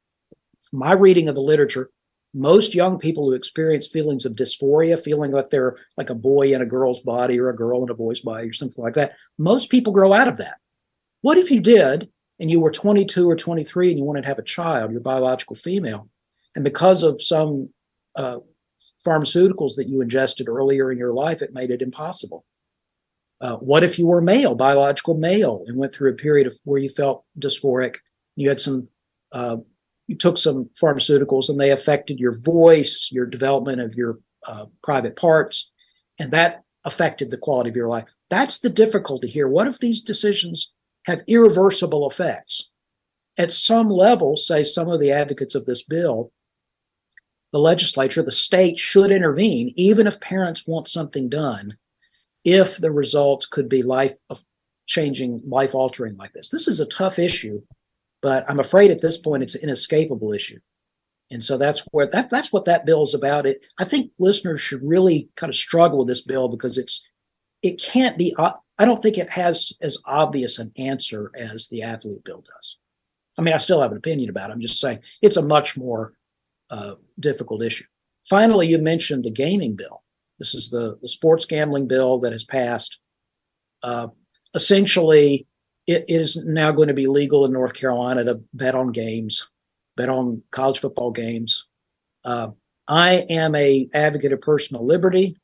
my 0.71 0.93
reading 0.93 1.27
of 1.27 1.35
the 1.35 1.41
literature, 1.41 1.89
most 2.33 2.75
young 2.75 2.99
people 2.99 3.25
who 3.25 3.33
experience 3.33 3.87
feelings 3.87 4.25
of 4.25 4.33
dysphoria, 4.33 5.01
feeling 5.01 5.31
like 5.31 5.49
they're 5.49 5.77
like 5.97 6.09
a 6.09 6.15
boy 6.15 6.53
in 6.53 6.61
a 6.61 6.65
girl's 6.65 7.01
body 7.01 7.39
or 7.39 7.49
a 7.49 7.55
girl 7.55 7.83
in 7.83 7.89
a 7.89 7.95
boy's 7.95 8.21
body 8.21 8.47
or 8.47 8.53
something 8.53 8.83
like 8.83 8.93
that, 8.93 9.13
most 9.37 9.71
people 9.71 9.91
grow 9.91 10.13
out 10.13 10.27
of 10.27 10.37
that. 10.37 10.57
What 11.21 11.37
if 11.37 11.49
you 11.49 11.59
did 11.59 12.09
and 12.39 12.51
you 12.51 12.59
were 12.59 12.71
22 12.71 13.29
or 13.29 13.35
23 13.35 13.89
and 13.89 13.99
you 13.99 14.05
wanted 14.05 14.21
to 14.21 14.27
have 14.27 14.39
a 14.39 14.43
child, 14.43 14.91
your 14.91 15.01
biological 15.01 15.55
female, 15.55 16.07
and 16.55 16.63
because 16.63 17.03
of 17.03 17.21
some 17.21 17.69
uh, 18.15 18.37
pharmaceuticals 19.05 19.75
that 19.75 19.87
you 19.87 20.01
ingested 20.01 20.47
earlier 20.47 20.91
in 20.91 20.97
your 20.97 21.13
life, 21.13 21.41
it 21.41 21.53
made 21.53 21.71
it 21.71 21.81
impossible? 21.81 22.45
Uh, 23.41 23.55
what 23.55 23.83
if 23.83 23.97
you 23.97 24.05
were 24.05 24.21
male, 24.21 24.55
biological 24.55 25.15
male, 25.15 25.63
and 25.67 25.77
went 25.77 25.93
through 25.93 26.11
a 26.11 26.15
period 26.15 26.45
of 26.45 26.57
where 26.63 26.79
you 26.79 26.89
felt 26.89 27.23
dysphoric? 27.39 27.97
You 28.35 28.49
had 28.49 28.59
some 28.59 28.89
uh, 29.31 29.57
you 30.09 30.15
took 30.15 30.39
some 30.39 30.67
pharmaceuticals 30.81 31.49
and 31.49 31.59
they 31.59 31.69
affected 31.69 32.19
your 32.19 32.35
voice, 32.39 33.09
your 33.11 33.27
development 33.27 33.79
of 33.79 33.93
your 33.93 34.17
uh, 34.47 34.65
private 34.81 35.15
parts, 35.15 35.71
and 36.17 36.31
that 36.31 36.63
affected 36.83 37.29
the 37.29 37.37
quality 37.37 37.69
of 37.69 37.75
your 37.75 37.87
life. 37.87 38.05
That's 38.31 38.57
the 38.57 38.71
difficulty 38.71 39.27
here. 39.27 39.47
What 39.47 39.67
if 39.67 39.77
these 39.77 40.01
decisions 40.01 40.73
have 41.05 41.21
irreversible 41.27 42.09
effects? 42.09 42.71
At 43.37 43.53
some 43.53 43.87
level, 43.87 44.35
say 44.35 44.63
some 44.63 44.89
of 44.89 44.99
the 44.99 45.11
advocates 45.11 45.53
of 45.53 45.65
this 45.65 45.83
bill, 45.83 46.31
the 47.51 47.59
legislature, 47.59 48.23
the 48.23 48.31
state 48.31 48.79
should 48.79 49.11
intervene, 49.11 49.73
even 49.75 50.07
if 50.07 50.19
parents 50.19 50.65
want 50.65 50.87
something 50.87 51.29
done, 51.29 51.77
if 52.43 52.77
the 52.77 52.91
results 52.91 53.45
could 53.45 53.69
be 53.69 53.83
life 53.83 54.17
changing, 54.87 55.43
life 55.45 55.75
altering 55.75 56.17
like 56.17 56.33
this. 56.33 56.49
This 56.49 56.67
is 56.67 56.79
a 56.79 56.87
tough 56.87 57.19
issue, 57.19 57.61
but 58.21 58.45
I'm 58.49 58.59
afraid 58.59 58.91
at 58.91 59.01
this 59.01 59.17
point 59.17 59.43
it's 59.43 59.55
an 59.55 59.63
inescapable 59.63 60.33
issue. 60.33 60.59
And 61.31 61.43
so 61.43 61.57
that's 61.57 61.85
where 61.91 62.07
that 62.07 62.29
that's 62.29 62.51
what 62.51 62.65
that 62.65 62.85
bill 62.85 63.03
is 63.03 63.13
about. 63.13 63.45
It 63.45 63.63
I 63.77 63.85
think 63.85 64.11
listeners 64.17 64.61
should 64.61 64.81
really 64.83 65.29
kind 65.35 65.49
of 65.49 65.55
struggle 65.55 65.99
with 65.99 66.07
this 66.07 66.21
bill 66.21 66.49
because 66.49 66.77
it's 66.77 67.07
it 67.61 67.81
can't 67.81 68.17
be 68.17 68.35
I 68.37 68.85
don't 68.85 69.01
think 69.03 69.17
it 69.17 69.29
has 69.29 69.73
as 69.81 69.97
obvious 70.05 70.57
an 70.57 70.71
answer 70.77 71.31
as 71.35 71.67
the 71.67 71.83
athlete 71.83 72.23
bill 72.23 72.43
does. 72.55 72.79
I 73.37 73.41
mean, 73.41 73.53
I 73.53 73.57
still 73.57 73.81
have 73.81 73.91
an 73.91 73.97
opinion 73.97 74.29
about 74.29 74.49
it. 74.49 74.53
I'm 74.53 74.61
just 74.61 74.79
saying 74.79 74.99
it's 75.21 75.37
a 75.37 75.41
much 75.41 75.77
more 75.77 76.13
uh, 76.71 76.95
difficult 77.19 77.63
issue. 77.63 77.85
Finally, 78.27 78.67
you 78.67 78.77
mentioned 78.77 79.23
the 79.23 79.31
gaming 79.31 79.75
bill. 79.75 80.03
This 80.39 80.55
is 80.55 80.69
the, 80.69 80.97
the 81.01 81.09
sports 81.09 81.45
gambling 81.45 81.87
bill 81.87 82.19
that 82.19 82.31
has 82.31 82.43
passed. 82.43 82.99
Uh, 83.83 84.07
essentially, 84.53 85.47
it 85.89 86.05
is 86.07 86.35
now 86.45 86.69
going 86.69 86.87
to 86.87 86.93
be 86.93 87.07
legal 87.07 87.45
in 87.45 87.51
North 87.51 87.73
Carolina 87.73 88.23
to 88.23 88.39
bet 88.53 88.75
on 88.75 88.91
games, 88.91 89.49
bet 89.97 90.07
on 90.07 90.43
college 90.51 90.77
football 90.77 91.09
games. 91.09 91.67
Uh, 92.23 92.49
I 92.87 93.25
am 93.27 93.55
a 93.55 93.89
advocate 93.95 94.31
of 94.31 94.39
personal 94.39 94.85
liberty, 94.85 95.35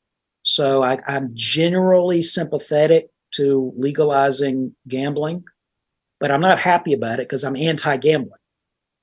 so 0.44 0.84
I, 0.84 0.98
I'm 1.08 1.30
generally 1.34 2.22
sympathetic 2.22 3.10
to 3.32 3.72
legalizing 3.76 4.76
gambling, 4.86 5.42
but 6.20 6.30
I'm 6.30 6.40
not 6.40 6.60
happy 6.60 6.92
about 6.92 7.18
it 7.18 7.28
because 7.28 7.42
I'm 7.42 7.56
anti-gambling. 7.56 8.38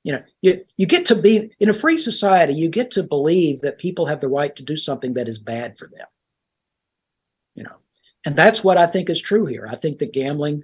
You 0.05 0.13
know, 0.13 0.23
you, 0.41 0.63
you 0.77 0.85
get 0.85 1.05
to 1.07 1.15
be 1.15 1.53
in 1.59 1.67
a 1.67 1.73
free 1.73 1.97
society, 1.97 2.53
you 2.53 2.69
get 2.69 2.89
to 2.91 3.03
believe 3.03 3.59
that 3.61 3.79
people 3.79 4.05
have 4.05 4.21
the 4.21 4.29
right 4.29 4.55
to 4.55 4.63
do 4.63 4.77
something 4.77 5.13
that 5.15 5.27
is 5.27 5.39
bad 5.39 5.77
for 5.77 5.89
them. 5.89 6.07
You 7.53 7.63
know, 7.63 7.75
and 8.25 8.33
that's 8.33 8.63
what 8.63 8.77
I 8.77 8.87
think 8.87 9.09
is 9.09 9.21
true 9.21 9.45
here. 9.45 9.67
I 9.69 9.75
think 9.75 9.99
that 9.99 10.13
gambling 10.13 10.63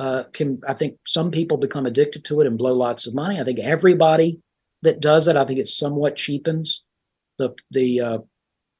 uh, 0.00 0.24
can, 0.32 0.62
I 0.66 0.72
think 0.72 0.96
some 1.06 1.30
people 1.30 1.58
become 1.58 1.84
addicted 1.84 2.24
to 2.24 2.40
it 2.40 2.46
and 2.46 2.56
blow 2.56 2.74
lots 2.74 3.06
of 3.06 3.14
money. 3.14 3.38
I 3.38 3.44
think 3.44 3.58
everybody 3.58 4.40
that 4.80 5.00
does 5.00 5.28
it, 5.28 5.36
I 5.36 5.44
think 5.44 5.58
it 5.58 5.68
somewhat 5.68 6.16
cheapens 6.16 6.84
the 7.36 7.54
the 7.70 8.00
uh, 8.00 8.18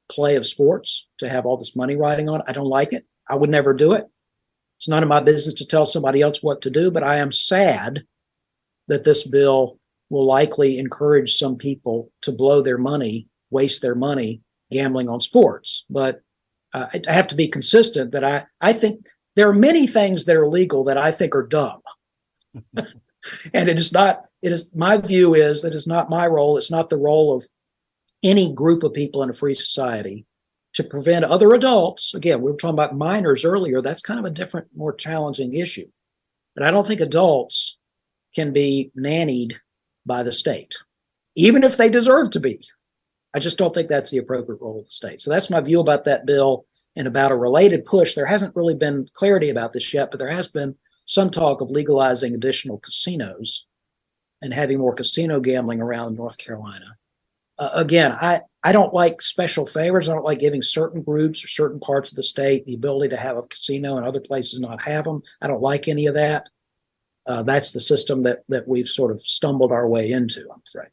play 0.09 0.35
of 0.35 0.47
sports 0.47 1.07
to 1.19 1.29
have 1.29 1.45
all 1.45 1.57
this 1.57 1.75
money 1.75 1.95
riding 1.95 2.27
on 2.27 2.39
it. 2.39 2.45
I 2.47 2.53
don't 2.53 2.65
like 2.65 2.91
it. 2.91 3.05
I 3.29 3.35
would 3.35 3.51
never 3.51 3.73
do 3.73 3.93
it. 3.93 4.05
It's 4.77 4.87
none 4.87 5.03
of 5.03 5.09
my 5.09 5.19
business 5.19 5.53
to 5.55 5.67
tell 5.67 5.85
somebody 5.85 6.21
else 6.21 6.41
what 6.41 6.61
to 6.61 6.71
do, 6.71 6.89
but 6.89 7.03
I 7.03 7.17
am 7.17 7.31
sad 7.31 8.03
that 8.87 9.03
this 9.03 9.27
bill 9.27 9.77
will 10.09 10.25
likely 10.25 10.79
encourage 10.79 11.35
some 11.35 11.55
people 11.55 12.11
to 12.21 12.31
blow 12.31 12.61
their 12.61 12.79
money, 12.79 13.27
waste 13.51 13.83
their 13.83 13.95
money 13.95 14.41
gambling 14.71 15.07
on 15.07 15.21
sports. 15.21 15.85
But 15.87 16.21
uh, 16.73 16.87
I 17.07 17.11
have 17.11 17.27
to 17.27 17.35
be 17.35 17.47
consistent 17.47 18.11
that 18.11 18.23
I, 18.23 18.45
I 18.59 18.73
think 18.73 19.05
there 19.35 19.49
are 19.49 19.53
many 19.53 19.87
things 19.87 20.25
that 20.25 20.35
are 20.35 20.47
legal 20.47 20.83
that 20.85 20.97
I 20.97 21.11
think 21.11 21.35
are 21.35 21.47
dumb. 21.47 21.81
and 22.75 23.69
it 23.69 23.77
is 23.77 23.91
not, 23.91 24.25
it 24.41 24.51
is 24.51 24.73
my 24.75 24.97
view 24.97 25.33
is 25.33 25.61
that 25.61 25.73
it's 25.73 25.87
not 25.87 26.09
my 26.09 26.27
role. 26.27 26.57
It's 26.57 26.71
not 26.71 26.89
the 26.89 26.97
role 26.97 27.35
of 27.35 27.45
any 28.23 28.53
group 28.53 28.83
of 28.83 28.93
people 28.93 29.23
in 29.23 29.29
a 29.29 29.33
free 29.33 29.55
society 29.55 30.25
to 30.73 30.83
prevent 30.83 31.25
other 31.25 31.53
adults. 31.53 32.13
Again, 32.13 32.41
we 32.41 32.51
were 32.51 32.57
talking 32.57 32.75
about 32.75 32.97
minors 32.97 33.45
earlier. 33.45 33.81
That's 33.81 34.01
kind 34.01 34.19
of 34.19 34.25
a 34.25 34.31
different, 34.31 34.67
more 34.75 34.93
challenging 34.93 35.53
issue. 35.53 35.87
But 36.55 36.65
I 36.65 36.71
don't 36.71 36.85
think 36.85 37.01
adults 37.01 37.79
can 38.35 38.53
be 38.53 38.91
nannied 38.97 39.55
by 40.05 40.23
the 40.23 40.31
state, 40.31 40.75
even 41.35 41.63
if 41.63 41.77
they 41.77 41.89
deserve 41.89 42.31
to 42.31 42.39
be. 42.39 42.65
I 43.33 43.39
just 43.39 43.57
don't 43.57 43.73
think 43.73 43.87
that's 43.87 44.11
the 44.11 44.17
appropriate 44.17 44.59
role 44.61 44.79
of 44.79 44.85
the 44.85 44.91
state. 44.91 45.21
So 45.21 45.31
that's 45.31 45.49
my 45.49 45.61
view 45.61 45.79
about 45.79 46.05
that 46.05 46.25
bill 46.25 46.65
and 46.95 47.07
about 47.07 47.31
a 47.31 47.35
related 47.35 47.85
push. 47.85 48.13
There 48.13 48.25
hasn't 48.25 48.55
really 48.55 48.75
been 48.75 49.07
clarity 49.13 49.49
about 49.49 49.73
this 49.73 49.93
yet, 49.93 50.11
but 50.11 50.19
there 50.19 50.31
has 50.31 50.47
been 50.47 50.75
some 51.05 51.29
talk 51.29 51.61
of 51.61 51.71
legalizing 51.71 52.33
additional 52.33 52.79
casinos 52.79 53.67
and 54.41 54.53
having 54.53 54.79
more 54.79 54.93
casino 54.93 55.39
gambling 55.39 55.81
around 55.81 56.15
North 56.15 56.37
Carolina 56.37 56.97
uh, 57.61 57.69
again, 57.73 58.11
I, 58.19 58.41
I 58.63 58.71
don't 58.71 58.91
like 58.91 59.21
special 59.21 59.67
favors. 59.67 60.09
I 60.09 60.13
don't 60.15 60.25
like 60.25 60.39
giving 60.39 60.63
certain 60.63 61.03
groups 61.03 61.43
or 61.43 61.47
certain 61.47 61.79
parts 61.79 62.09
of 62.09 62.15
the 62.15 62.23
state 62.23 62.65
the 62.65 62.73
ability 62.73 63.09
to 63.09 63.17
have 63.17 63.37
a 63.37 63.43
casino 63.43 63.97
and 63.97 64.05
other 64.05 64.19
places 64.19 64.59
not 64.59 64.81
have 64.81 65.05
them. 65.05 65.21
I 65.43 65.47
don't 65.47 65.61
like 65.61 65.87
any 65.87 66.07
of 66.07 66.15
that. 66.15 66.49
Uh, 67.27 67.43
that's 67.43 67.71
the 67.71 67.79
system 67.79 68.21
that 68.21 68.39
that 68.49 68.67
we've 68.67 68.87
sort 68.87 69.11
of 69.11 69.21
stumbled 69.21 69.71
our 69.71 69.87
way 69.87 70.11
into. 70.11 70.41
I'm 70.51 70.63
afraid. 70.67 70.89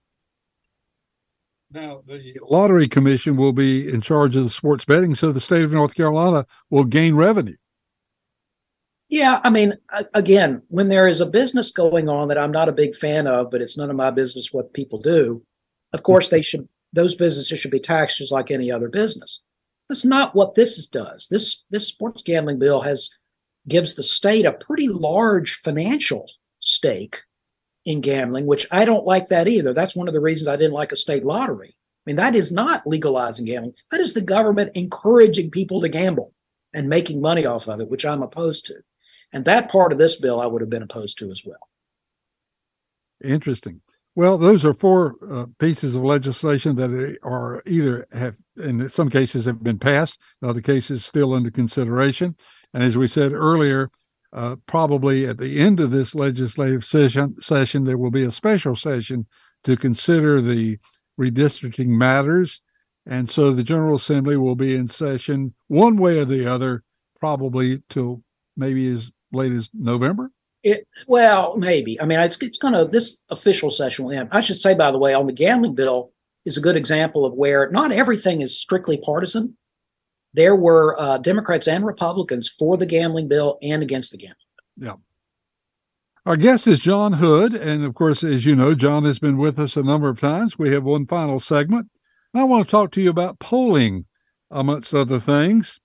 Now, 1.71 2.03
the 2.07 2.39
Lottery 2.43 2.89
Commission 2.89 3.37
will 3.37 3.53
be 3.53 3.91
in 3.91 4.01
charge 4.01 4.37
of 4.37 4.45
the 4.45 4.51
sports 4.51 4.85
betting, 4.85 5.15
so 5.15 5.33
the 5.33 5.41
state 5.41 5.65
of 5.65 5.73
North 5.73 5.95
Carolina 5.95 6.47
will 6.71 6.85
gain 6.85 7.15
revenue. 7.15 7.57
Yeah, 9.11 9.41
I 9.43 9.51
mean, 9.51 9.75
again, 10.13 10.63
when 10.69 10.89
there 10.89 11.09
is 11.09 11.21
a 11.21 11.27
business 11.27 11.71
going 11.71 12.09
on 12.09 12.29
that 12.29 12.39
I'm 12.39 12.53
not 12.53 12.69
a 12.69 12.73
big 12.73 12.95
fan 12.95 13.27
of, 13.27 13.51
but 13.51 13.63
it's 13.63 13.77
none 13.77 13.91
of 13.91 13.97
my 13.97 14.11
business 14.11 14.53
what 14.53 14.75
people 14.75 15.01
do, 15.01 15.43
of 15.93 16.03
course, 16.03 16.29
they 16.29 16.43
should 16.43 16.69
those 16.93 17.15
businesses 17.15 17.59
should 17.59 17.71
be 17.71 17.81
taxed 17.81 18.19
just 18.19 18.33
like 18.33 18.51
any 18.51 18.71
other 18.71 18.89
business. 18.89 19.43
That's 19.89 20.05
not 20.05 20.35
what 20.35 20.55
this 20.55 20.87
does. 20.87 21.29
This 21.31 21.65
this 21.71 21.87
sports 21.87 22.23
gambling 22.23 22.59
bill 22.59 22.83
has 22.83 23.11
gives 23.67 23.95
the 23.95 24.03
state 24.03 24.45
a 24.45 24.53
pretty 24.53 24.89
large 24.89 25.55
financial 25.57 26.31
stake 26.61 27.23
in 27.89 28.03
gambling, 28.03 28.45
which 28.45 28.67
I 28.71 28.85
don't 28.85 29.07
like 29.07 29.29
that 29.29 29.49
either. 29.49 29.73
That's 29.73 29.97
one 29.97 30.09
of 30.09 30.15
the 30.15 30.21
reasons 30.21 30.47
I 30.47 30.57
didn't 30.57 30.75
like 30.75 30.93
a 30.93 30.97
state 30.97 31.25
lottery. 31.25 31.71
I 31.71 32.03
mean, 32.05 32.17
that 32.17 32.35
is 32.35 32.53
not 32.53 32.87
legalizing 32.87 33.47
gambling. 33.47 33.73
That 33.91 34.03
is 34.03 34.13
the 34.13 34.21
government 34.21 34.73
encouraging 34.75 35.51
people 35.51 35.81
to 35.81 35.89
gamble 35.89 36.35
and 36.75 36.87
making 36.87 37.23
money 37.23 37.47
off 37.47 37.67
of 37.67 37.81
it, 37.81 37.89
which 37.89 38.05
I'm 38.05 38.23
opposed 38.23 38.67
to. 38.67 38.75
And 39.33 39.47
that 39.47 39.71
part 39.71 39.93
of 39.93 39.99
this 39.99 40.21
bill 40.21 40.39
I 40.39 40.45
would 40.45 40.61
have 40.61 40.69
been 40.69 40.83
opposed 40.83 41.19
to 41.21 41.31
as 41.31 41.47
well. 41.47 41.67
Interesting. 43.25 43.81
Well, 44.15 44.37
those 44.37 44.67
are 44.67 44.75
four 44.75 45.17
uh, 45.27 45.47
pieces 45.59 45.95
of 45.95 46.03
legislation 46.03 46.77
that 46.77 47.17
are 47.23 47.63
either 47.65 48.07
have, 48.13 48.37
in 48.59 48.87
some 48.91 49.09
cases, 49.09 49.47
have 49.47 49.63
been 49.63 49.79
passed, 49.79 50.21
in 50.43 50.49
other 50.49 50.61
cases, 50.61 51.07
still 51.07 51.33
under 51.33 51.51
consideration. 51.51 52.37
And 52.75 52.83
as 52.83 52.99
we 52.99 53.07
said 53.07 53.33
earlier, 53.33 53.91
uh, 54.33 54.57
probably 54.67 55.27
at 55.27 55.39
the 55.39 55.59
end 55.59 55.81
of 55.81 55.91
this 55.91 56.15
legislative 56.15 56.85
session, 56.85 57.41
session, 57.41 57.85
there 57.85 57.99
will 57.99 58.11
be 58.11 58.25
a 58.25 58.31
special 58.31 58.77
session 58.77 59.27
to 59.65 59.77
consider 59.77 60.41
the 60.41 60.79
redistricting 61.19 61.89
matters. 61.89 62.61
And 63.07 63.29
so 63.29 63.53
the 63.53 63.63
General 63.63 63.97
Assembly 63.97 64.37
will 64.37 64.55
be 64.55 64.75
in 64.75 64.87
session 64.87 65.55
one 65.69 65.97
way 65.97 66.19
or 66.19 66.25
the 66.25 66.47
other, 66.47 66.83
probably 67.19 67.83
till 67.89 68.23
maybe 68.57 68.93
as 68.93 69.11
late 69.33 69.53
as 69.53 69.71
November. 69.73 70.31
It, 70.63 70.87
well, 71.07 71.57
maybe. 71.57 72.01
I 72.01 72.05
mean, 72.05 72.21
it's, 72.21 72.37
it's 72.43 72.59
going 72.59 72.75
to, 72.75 72.85
this 72.85 73.23
official 73.31 73.71
session 73.71 74.05
will 74.05 74.13
end. 74.13 74.29
I 74.33 74.41
should 74.41 74.57
say, 74.57 74.75
by 74.75 74.91
the 74.91 74.99
way, 74.99 75.15
on 75.15 75.27
the 75.27 75.33
gambling 75.33 75.75
bill 75.75 76.13
is 76.45 76.57
a 76.57 76.61
good 76.61 76.77
example 76.77 77.25
of 77.25 77.33
where 77.35 77.71
not 77.71 77.93
everything 77.93 78.43
is 78.43 78.59
strictly 78.59 78.99
partisan. 78.99 79.57
There 80.39 80.55
were 80.55 80.95
uh, 81.01 81.19
Democrats 81.19 81.67
and 81.67 81.85
Republicans 81.85 82.49
for 82.49 82.77
the 82.77 82.87
gambling 82.87 83.27
bill 83.27 83.59
and 83.61 83.83
against 83.83 84.13
the 84.13 84.19
gambling 84.19 84.37
bill. 84.79 84.87
Yeah. 84.87 86.31
Our 86.31 86.37
guest 86.37 86.69
is 86.69 86.79
John 86.79 87.15
Hood. 87.15 87.55
And 87.55 87.85
of 87.85 87.97
course, 87.97 88.23
as 88.23 88.47
you 88.47 88.55
know, 88.55 88.73
John 88.73 89.05
has 89.05 89.19
been 89.19 89.37
with 89.37 89.59
us 89.59 89.77
a 89.77 89.83
number 89.83 90.09
of 90.09 90.21
times. 90.21 90.57
We 90.57 90.71
have 90.71 90.85
one 90.85 91.07
final 91.07 91.41
segment. 91.41 91.89
And 92.33 92.41
I 92.41 92.45
want 92.45 92.69
to 92.69 92.71
talk 92.71 92.93
to 92.93 93.03
you 93.03 93.11
about 93.11 93.41
polling, 93.41 94.05
amongst 94.49 94.95
other 94.95 95.19
things, 95.19 95.81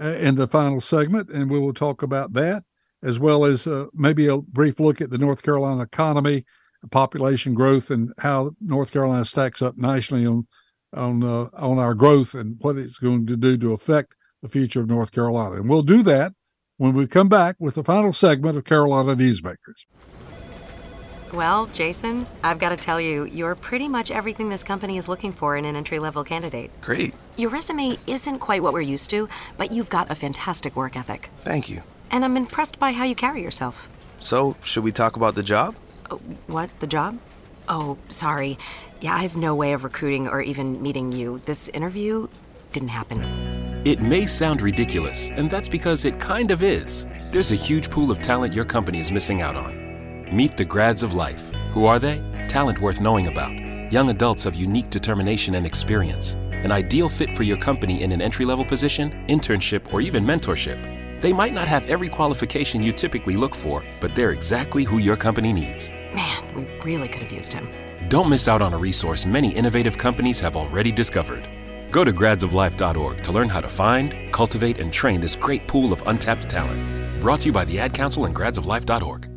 uh, 0.00 0.12
in 0.12 0.36
the 0.36 0.46
final 0.46 0.80
segment. 0.80 1.28
And 1.30 1.50
we 1.50 1.58
will 1.58 1.74
talk 1.74 2.04
about 2.04 2.34
that 2.34 2.62
as 3.02 3.18
well 3.18 3.44
as 3.44 3.66
uh, 3.66 3.86
maybe 3.94 4.28
a 4.28 4.38
brief 4.38 4.78
look 4.78 5.00
at 5.00 5.10
the 5.10 5.18
North 5.18 5.42
Carolina 5.42 5.82
economy, 5.82 6.44
population 6.92 7.52
growth, 7.52 7.90
and 7.90 8.12
how 8.18 8.52
North 8.60 8.92
Carolina 8.92 9.24
stacks 9.24 9.60
up 9.60 9.76
nationally 9.76 10.24
on 10.24 10.46
on 10.92 11.22
uh, 11.22 11.48
on 11.54 11.78
our 11.78 11.94
growth 11.94 12.34
and 12.34 12.56
what 12.60 12.76
it's 12.76 12.98
going 12.98 13.26
to 13.26 13.36
do 13.36 13.56
to 13.58 13.72
affect 13.72 14.14
the 14.42 14.48
future 14.48 14.80
of 14.80 14.88
North 14.88 15.12
Carolina. 15.12 15.56
And 15.56 15.68
we'll 15.68 15.82
do 15.82 16.02
that 16.04 16.32
when 16.76 16.94
we 16.94 17.06
come 17.06 17.28
back 17.28 17.56
with 17.58 17.74
the 17.74 17.84
final 17.84 18.12
segment 18.12 18.56
of 18.56 18.64
Carolina 18.64 19.16
Newsmakers. 19.16 19.84
Well, 21.32 21.66
Jason, 21.66 22.26
I've 22.42 22.58
got 22.58 22.70
to 22.70 22.76
tell 22.76 22.98
you, 23.00 23.24
you're 23.24 23.54
pretty 23.54 23.86
much 23.86 24.10
everything 24.10 24.48
this 24.48 24.64
company 24.64 24.96
is 24.96 25.08
looking 25.08 25.32
for 25.32 25.58
in 25.58 25.66
an 25.66 25.76
entry 25.76 25.98
level 25.98 26.24
candidate. 26.24 26.70
Great. 26.80 27.14
Your 27.36 27.50
resume 27.50 27.98
isn't 28.06 28.38
quite 28.38 28.62
what 28.62 28.72
we're 28.72 28.80
used 28.80 29.10
to, 29.10 29.28
but 29.58 29.70
you've 29.70 29.90
got 29.90 30.10
a 30.10 30.14
fantastic 30.14 30.74
work 30.74 30.96
ethic. 30.96 31.28
Thank 31.42 31.68
you 31.68 31.82
and 32.10 32.24
I'm 32.24 32.36
impressed 32.36 32.78
by 32.78 32.92
how 32.92 33.04
you 33.04 33.14
carry 33.14 33.42
yourself. 33.42 33.88
So, 34.18 34.56
should 34.62 34.84
we 34.84 34.92
talk 34.92 35.16
about 35.16 35.34
the 35.34 35.42
job? 35.42 35.76
Uh, 36.10 36.16
what? 36.46 36.70
The 36.80 36.86
job? 36.86 37.18
Oh, 37.68 37.98
sorry. 38.08 38.58
Yeah, 39.00 39.14
I 39.14 39.18
have 39.18 39.36
no 39.36 39.54
way 39.54 39.72
of 39.72 39.84
recruiting 39.84 40.26
or 40.26 40.40
even 40.40 40.82
meeting 40.82 41.12
you. 41.12 41.40
This 41.44 41.68
interview 41.68 42.28
didn't 42.72 42.88
happen. 42.88 43.22
It 43.84 44.00
may 44.00 44.26
sound 44.26 44.60
ridiculous, 44.62 45.30
and 45.30 45.50
that's 45.50 45.68
because 45.68 46.04
it 46.04 46.18
kind 46.18 46.50
of 46.50 46.62
is. 46.62 47.06
There's 47.30 47.52
a 47.52 47.56
huge 47.56 47.90
pool 47.90 48.10
of 48.10 48.20
talent 48.20 48.54
your 48.54 48.64
company 48.64 48.98
is 48.98 49.12
missing 49.12 49.42
out 49.42 49.54
on. 49.54 50.26
Meet 50.34 50.56
the 50.56 50.64
grads 50.64 51.02
of 51.02 51.14
life. 51.14 51.52
Who 51.72 51.84
are 51.86 51.98
they? 51.98 52.22
Talent 52.48 52.80
worth 52.80 53.00
knowing 53.00 53.26
about. 53.26 53.52
Young 53.92 54.10
adults 54.10 54.46
of 54.46 54.54
unique 54.54 54.90
determination 54.90 55.54
and 55.54 55.66
experience, 55.66 56.34
an 56.34 56.72
ideal 56.72 57.08
fit 57.08 57.36
for 57.36 57.42
your 57.42 57.56
company 57.56 58.02
in 58.02 58.12
an 58.12 58.20
entry 58.20 58.44
level 58.44 58.64
position, 58.64 59.24
internship, 59.28 59.92
or 59.92 60.00
even 60.00 60.24
mentorship. 60.24 61.20
They 61.20 61.32
might 61.32 61.52
not 61.52 61.68
have 61.68 61.86
every 61.86 62.08
qualification 62.08 62.82
you 62.82 62.92
typically 62.92 63.36
look 63.36 63.54
for, 63.54 63.84
but 64.00 64.14
they're 64.14 64.32
exactly 64.32 64.84
who 64.84 64.98
your 64.98 65.16
company 65.16 65.52
needs. 65.52 65.92
Man, 66.14 66.54
we 66.54 66.66
really 66.84 67.08
could 67.08 67.22
have 67.22 67.32
used 67.32 67.52
him. 67.52 67.68
Don't 68.08 68.28
miss 68.28 68.48
out 68.48 68.62
on 68.62 68.72
a 68.72 68.78
resource 68.78 69.26
many 69.26 69.54
innovative 69.54 69.98
companies 69.98 70.40
have 70.40 70.56
already 70.56 70.92
discovered. 70.92 71.48
Go 71.90 72.04
to 72.04 72.12
gradsoflife.org 72.12 73.22
to 73.22 73.32
learn 73.32 73.48
how 73.48 73.60
to 73.60 73.68
find, 73.68 74.32
cultivate, 74.32 74.78
and 74.78 74.92
train 74.92 75.20
this 75.20 75.36
great 75.36 75.66
pool 75.66 75.92
of 75.92 76.06
untapped 76.06 76.48
talent. 76.48 76.80
Brought 77.20 77.40
to 77.40 77.46
you 77.46 77.52
by 77.52 77.64
the 77.64 77.78
Ad 77.78 77.92
Council 77.94 78.26
and 78.26 78.34
gradsoflife.org. 78.34 79.28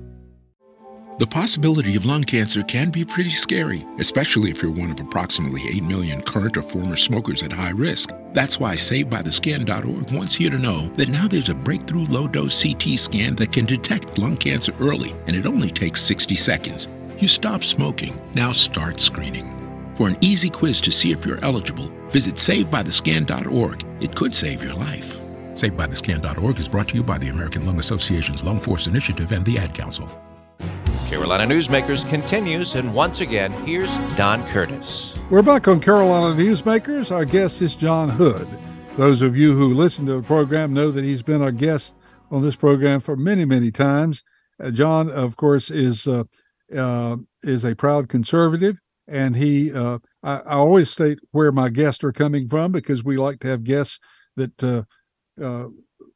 The 1.17 1.27
possibility 1.27 1.95
of 1.95 2.05
lung 2.05 2.23
cancer 2.23 2.63
can 2.63 2.89
be 2.89 3.05
pretty 3.05 3.29
scary, 3.29 3.85
especially 3.99 4.49
if 4.49 4.63
you're 4.63 4.71
one 4.71 4.89
of 4.89 4.99
approximately 4.99 5.61
8 5.69 5.83
million 5.83 6.21
current 6.21 6.57
or 6.57 6.63
former 6.63 6.95
smokers 6.95 7.43
at 7.43 7.51
high 7.51 7.71
risk. 7.71 8.11
That's 8.33 8.59
why 8.59 8.75
SaveByTheScan.org 8.75 10.11
wants 10.11 10.39
you 10.39 10.49
to 10.49 10.57
know 10.57 10.87
that 10.95 11.09
now 11.09 11.27
there's 11.27 11.49
a 11.49 11.55
breakthrough 11.55 12.05
low 12.05 12.27
dose 12.27 12.63
CT 12.63 12.97
scan 12.97 13.35
that 13.35 13.51
can 13.51 13.65
detect 13.65 14.17
lung 14.17 14.37
cancer 14.37 14.73
early, 14.79 15.13
and 15.27 15.35
it 15.35 15.45
only 15.45 15.69
takes 15.69 16.01
60 16.03 16.35
seconds. 16.35 16.87
You 17.17 17.27
stop 17.27 17.63
smoking, 17.63 18.19
now 18.33 18.51
start 18.51 18.99
screening. 18.99 19.57
For 19.95 20.07
an 20.07 20.17
easy 20.21 20.49
quiz 20.49 20.79
to 20.81 20.91
see 20.91 21.11
if 21.11 21.25
you're 21.25 21.43
eligible, 21.43 21.91
visit 22.09 22.35
SaveByTheScan.org. 22.35 23.85
It 24.01 24.15
could 24.15 24.33
save 24.33 24.63
your 24.63 24.75
life. 24.75 25.19
SaveByTheScan.org 25.53 26.57
is 26.57 26.69
brought 26.69 26.87
to 26.89 26.95
you 26.95 27.03
by 27.03 27.17
the 27.17 27.29
American 27.29 27.65
Lung 27.65 27.79
Association's 27.79 28.43
Lung 28.43 28.59
Force 28.59 28.87
Initiative 28.87 29.33
and 29.33 29.45
the 29.45 29.57
Ad 29.57 29.73
Council. 29.73 30.09
Carolina 31.11 31.43
Newsmakers 31.53 32.07
continues, 32.07 32.75
and 32.75 32.95
once 32.95 33.19
again, 33.19 33.51
here's 33.65 33.93
Don 34.15 34.47
Curtis. 34.47 35.13
We're 35.29 35.41
back 35.41 35.67
on 35.67 35.81
Carolina 35.81 36.33
Newsmakers. 36.41 37.11
Our 37.11 37.25
guest 37.25 37.61
is 37.61 37.75
John 37.75 38.07
Hood. 38.07 38.47
Those 38.95 39.21
of 39.21 39.35
you 39.35 39.53
who 39.53 39.73
listen 39.73 40.05
to 40.05 40.13
the 40.13 40.21
program 40.21 40.73
know 40.73 40.89
that 40.89 41.03
he's 41.03 41.21
been 41.21 41.41
our 41.41 41.51
guest 41.51 41.95
on 42.31 42.41
this 42.41 42.55
program 42.55 43.01
for 43.01 43.17
many, 43.17 43.43
many 43.43 43.71
times. 43.71 44.23
Uh, 44.57 44.71
John, 44.71 45.09
of 45.09 45.35
course, 45.35 45.69
is 45.69 46.07
uh, 46.07 46.23
uh, 46.73 47.17
is 47.43 47.65
a 47.65 47.75
proud 47.75 48.07
conservative, 48.07 48.77
and 49.05 49.35
he. 49.35 49.73
Uh, 49.73 49.99
I, 50.23 50.37
I, 50.37 50.53
always 50.53 50.89
state 50.89 51.19
where 51.31 51.51
my 51.51 51.67
guests 51.67 52.05
are 52.05 52.13
coming 52.13 52.47
from 52.47 52.71
because 52.71 53.03
we 53.03 53.17
like 53.17 53.41
to 53.41 53.49
have 53.49 53.65
guests 53.65 53.99
that 54.37 54.63
uh, 54.63 54.83
uh, 55.43 55.67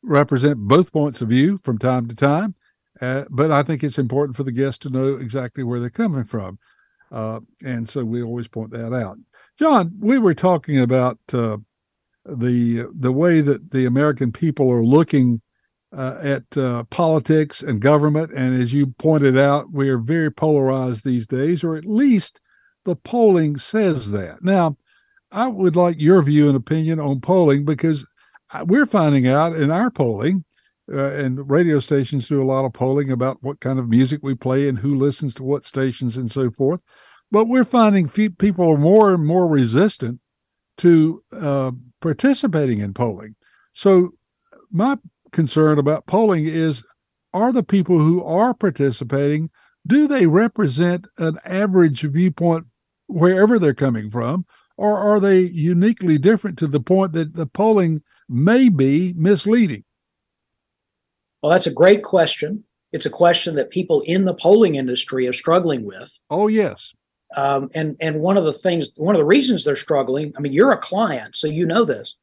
represent 0.02 0.58
both 0.58 0.94
points 0.94 1.20
of 1.20 1.28
view 1.28 1.58
from 1.58 1.80
time 1.80 2.08
to 2.08 2.16
time. 2.16 2.56
Uh, 3.02 3.26
but 3.30 3.52
I 3.52 3.64
think 3.64 3.84
it's 3.84 3.98
important 3.98 4.38
for 4.38 4.44
the 4.44 4.52
guests 4.52 4.80
to 4.80 4.90
know 4.90 5.16
exactly 5.16 5.64
where 5.64 5.80
they're 5.80 5.90
coming 5.90 6.24
from. 6.24 6.60
Uh, 7.12 7.40
and 7.64 7.88
so 7.88 8.04
we 8.04 8.24
always 8.24 8.48
point 8.48 8.72
that 8.72 8.94
out. 8.94 9.18
John, 9.60 9.94
we 10.00 10.18
were 10.18 10.34
talking 10.34 10.80
about 10.80 11.20
uh, 11.32 11.58
the 12.26 12.88
the 12.98 13.12
way 13.12 13.42
that 13.42 13.72
the 13.72 13.86
American 13.86 14.32
people 14.32 14.70
are 14.72 14.84
looking 14.84 15.42
uh, 15.96 16.18
at 16.22 16.58
uh, 16.58 16.84
politics 16.86 17.62
and 17.62 17.80
government, 17.80 18.32
and 18.34 18.60
as 18.60 18.74
you 18.74 18.88
pointed 18.88 19.38
out, 19.38 19.72
we 19.72 19.90
are 19.90 19.98
very 19.98 20.32
polarized 20.32 21.06
these 21.06 21.28
days, 21.28 21.64
or 21.64 21.76
at 21.76 21.86
least 21.86 22.42
the 22.84 22.96
polling 22.96 23.58
says 23.58 24.12
that. 24.12 24.44
Now, 24.44 24.78
I 25.32 25.48
would 25.48 25.76
like 25.76 25.96
your 26.00 26.22
view 26.22 26.48
and 26.48 26.58
opinion 26.58 27.00
on 27.00 27.22
polling 27.22 27.66
because 27.66 28.06
uh, 28.52 28.66
we're 28.68 28.86
finding 28.86 29.28
out 29.28 29.56
in 29.56 29.72
our 29.72 29.92
polling 29.92 30.44
uh, 30.92 31.12
and 31.14 31.50
radio 31.50 31.80
stations 31.80 32.28
do 32.28 32.42
a 32.42 32.46
lot 32.46 32.66
of 32.66 32.74
polling 32.74 33.12
about 33.12 33.42
what 33.42 33.60
kind 33.60 33.80
of 33.80 33.90
music 33.90 34.20
we 34.22 34.36
play 34.36 34.68
and 34.68 34.78
who 34.80 34.96
listens 34.96 35.34
to 35.36 35.44
what 35.44 35.66
stations 35.66 36.18
and 36.18 36.32
so 36.32 36.52
forth. 36.52 36.80
But 37.32 37.48
we're 37.48 37.66
finding 37.66 38.08
people 38.08 38.72
are 38.72 38.78
more 38.78 39.14
and 39.14 39.26
more 39.26 39.48
resistant 39.48 40.20
to 40.78 41.24
uh, 41.32 41.72
participating 42.02 42.80
in 42.80 42.94
polling. 42.94 43.36
So, 43.74 44.12
my 44.72 44.98
concern 45.32 45.80
about 45.80 46.06
polling 46.06 46.46
is 46.46 46.84
are 47.34 47.52
the 47.52 47.64
people 47.64 47.98
who 47.98 48.24
are 48.24 48.54
participating, 48.54 49.50
do 49.88 50.08
they 50.08 50.26
represent 50.26 51.08
an 51.18 51.40
average 51.46 52.02
viewpoint 52.02 52.66
wherever 53.08 53.60
they're 53.60 53.74
coming 53.74 54.10
from? 54.10 54.46
Or 54.78 54.98
are 54.98 55.20
they 55.20 55.40
uniquely 55.42 56.18
different 56.18 56.58
to 56.60 56.68
the 56.68 56.80
point 56.80 57.14
that 57.14 57.34
the 57.34 57.46
polling 57.46 58.02
may 58.28 58.70
be 58.70 59.14
misleading? 59.18 59.85
Well, 61.42 61.52
that's 61.52 61.68
a 61.68 61.74
great 61.74 62.04
question. 62.04 62.64
It's 62.92 63.06
a 63.06 63.10
question 63.10 63.56
that 63.56 63.72
people 63.72 64.02
in 64.02 64.26
the 64.26 64.34
polling 64.34 64.76
industry 64.76 65.28
are 65.28 65.34
struggling 65.34 65.86
with. 65.86 66.18
Oh, 66.30 66.48
yes. 66.48 66.94
Um, 67.36 67.70
and 67.74 67.98
and 68.00 68.22
one 68.22 68.38
of 68.38 68.46
the 68.46 68.54
things, 68.54 68.92
one 68.96 69.16
of 69.16 69.20
the 69.20 69.26
reasons 69.26 69.64
they're 69.64 69.76
struggling. 69.76 70.34
I 70.38 70.40
mean, 70.40 70.54
you're 70.54 70.72
a 70.72 70.78
client, 70.78 71.36
so 71.36 71.48
you 71.48 71.66
know 71.66 71.84
this. 71.84 72.16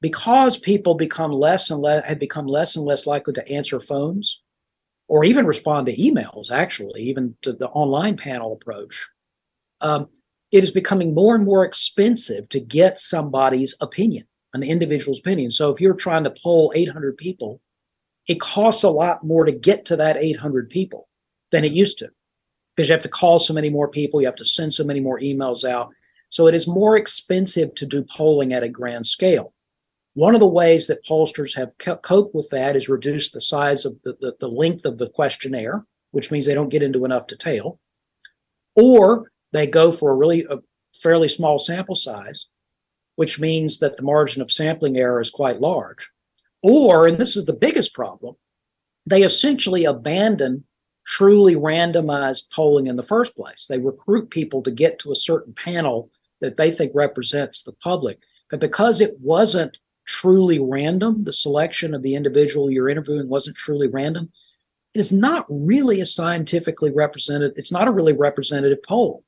Because 0.00 0.58
people 0.58 0.94
become 0.94 1.32
less 1.32 1.70
and 1.70 1.80
less 1.80 2.04
have 2.04 2.18
become 2.18 2.46
less 2.46 2.76
and 2.76 2.84
less 2.84 3.06
likely 3.06 3.34
to 3.34 3.48
answer 3.48 3.80
phones, 3.80 4.42
or 5.06 5.24
even 5.24 5.46
respond 5.46 5.86
to 5.86 5.96
emails. 5.96 6.50
Actually, 6.50 7.02
even 7.02 7.36
to 7.42 7.52
the 7.52 7.68
online 7.68 8.16
panel 8.16 8.52
approach, 8.52 9.08
um, 9.80 10.08
it 10.50 10.64
is 10.64 10.70
becoming 10.70 11.14
more 11.14 11.34
and 11.34 11.44
more 11.44 11.64
expensive 11.64 12.48
to 12.48 12.60
get 12.60 12.98
somebody's 12.98 13.76
opinion, 13.80 14.26
an 14.54 14.62
individual's 14.62 15.20
opinion. 15.20 15.50
So 15.50 15.72
if 15.72 15.80
you're 15.80 15.94
trying 15.94 16.24
to 16.24 16.34
poll 16.42 16.72
800 16.74 17.16
people 17.16 17.60
it 18.28 18.40
costs 18.40 18.84
a 18.84 18.90
lot 18.90 19.24
more 19.24 19.44
to 19.44 19.52
get 19.52 19.86
to 19.86 19.96
that 19.96 20.18
800 20.18 20.68
people 20.70 21.08
than 21.50 21.64
it 21.64 21.72
used 21.72 21.98
to 21.98 22.10
because 22.76 22.88
you 22.88 22.92
have 22.92 23.02
to 23.02 23.08
call 23.08 23.40
so 23.40 23.52
many 23.52 23.70
more 23.70 23.88
people, 23.88 24.20
you 24.20 24.26
have 24.26 24.36
to 24.36 24.44
send 24.44 24.72
so 24.72 24.84
many 24.84 25.00
more 25.00 25.18
emails 25.18 25.68
out. 25.68 25.90
So 26.28 26.46
it 26.46 26.54
is 26.54 26.68
more 26.68 26.96
expensive 26.96 27.74
to 27.74 27.86
do 27.86 28.04
polling 28.04 28.52
at 28.52 28.62
a 28.62 28.68
grand 28.68 29.06
scale. 29.06 29.52
One 30.14 30.34
of 30.34 30.40
the 30.40 30.46
ways 30.46 30.86
that 30.86 31.04
pollsters 31.04 31.56
have 31.56 31.72
coped 32.02 32.34
with 32.34 32.48
that 32.50 32.76
is 32.76 32.88
reduce 32.88 33.30
the 33.30 33.40
size 33.40 33.84
of 33.84 33.96
the, 34.04 34.16
the, 34.20 34.36
the 34.38 34.48
length 34.48 34.84
of 34.84 34.98
the 34.98 35.08
questionnaire, 35.08 35.86
which 36.10 36.30
means 36.30 36.46
they 36.46 36.54
don't 36.54 36.68
get 36.68 36.82
into 36.82 37.04
enough 37.04 37.26
detail, 37.26 37.80
or 38.76 39.30
they 39.52 39.66
go 39.66 39.90
for 39.90 40.10
a 40.10 40.16
really 40.16 40.46
a 40.48 40.58
fairly 41.00 41.28
small 41.28 41.58
sample 41.58 41.94
size, 41.94 42.46
which 43.16 43.40
means 43.40 43.78
that 43.78 43.96
the 43.96 44.02
margin 44.02 44.42
of 44.42 44.52
sampling 44.52 44.96
error 44.96 45.20
is 45.20 45.30
quite 45.30 45.60
large. 45.60 46.10
Or, 46.62 47.06
and 47.06 47.18
this 47.18 47.36
is 47.36 47.46
the 47.46 47.52
biggest 47.52 47.94
problem, 47.94 48.36
they 49.06 49.22
essentially 49.22 49.84
abandon 49.84 50.64
truly 51.06 51.56
randomized 51.56 52.50
polling 52.52 52.86
in 52.86 52.96
the 52.96 53.02
first 53.02 53.34
place. 53.34 53.66
They 53.66 53.78
recruit 53.78 54.30
people 54.30 54.62
to 54.62 54.70
get 54.70 54.98
to 55.00 55.12
a 55.12 55.16
certain 55.16 55.54
panel 55.54 56.10
that 56.40 56.56
they 56.56 56.70
think 56.70 56.92
represents 56.94 57.62
the 57.62 57.72
public. 57.72 58.18
But 58.50 58.60
because 58.60 59.00
it 59.00 59.18
wasn't 59.20 59.78
truly 60.06 60.58
random, 60.58 61.24
the 61.24 61.32
selection 61.32 61.94
of 61.94 62.02
the 62.02 62.14
individual 62.14 62.70
you're 62.70 62.88
interviewing 62.88 63.28
wasn't 63.28 63.56
truly 63.56 63.88
random, 63.88 64.30
it 64.94 64.98
is 64.98 65.12
not 65.12 65.46
really 65.48 66.00
a 66.00 66.06
scientifically 66.06 66.92
represented, 66.92 67.52
it's 67.56 67.72
not 67.72 67.88
a 67.88 67.92
really 67.92 68.12
representative 68.14 68.82
poll. 68.82 69.24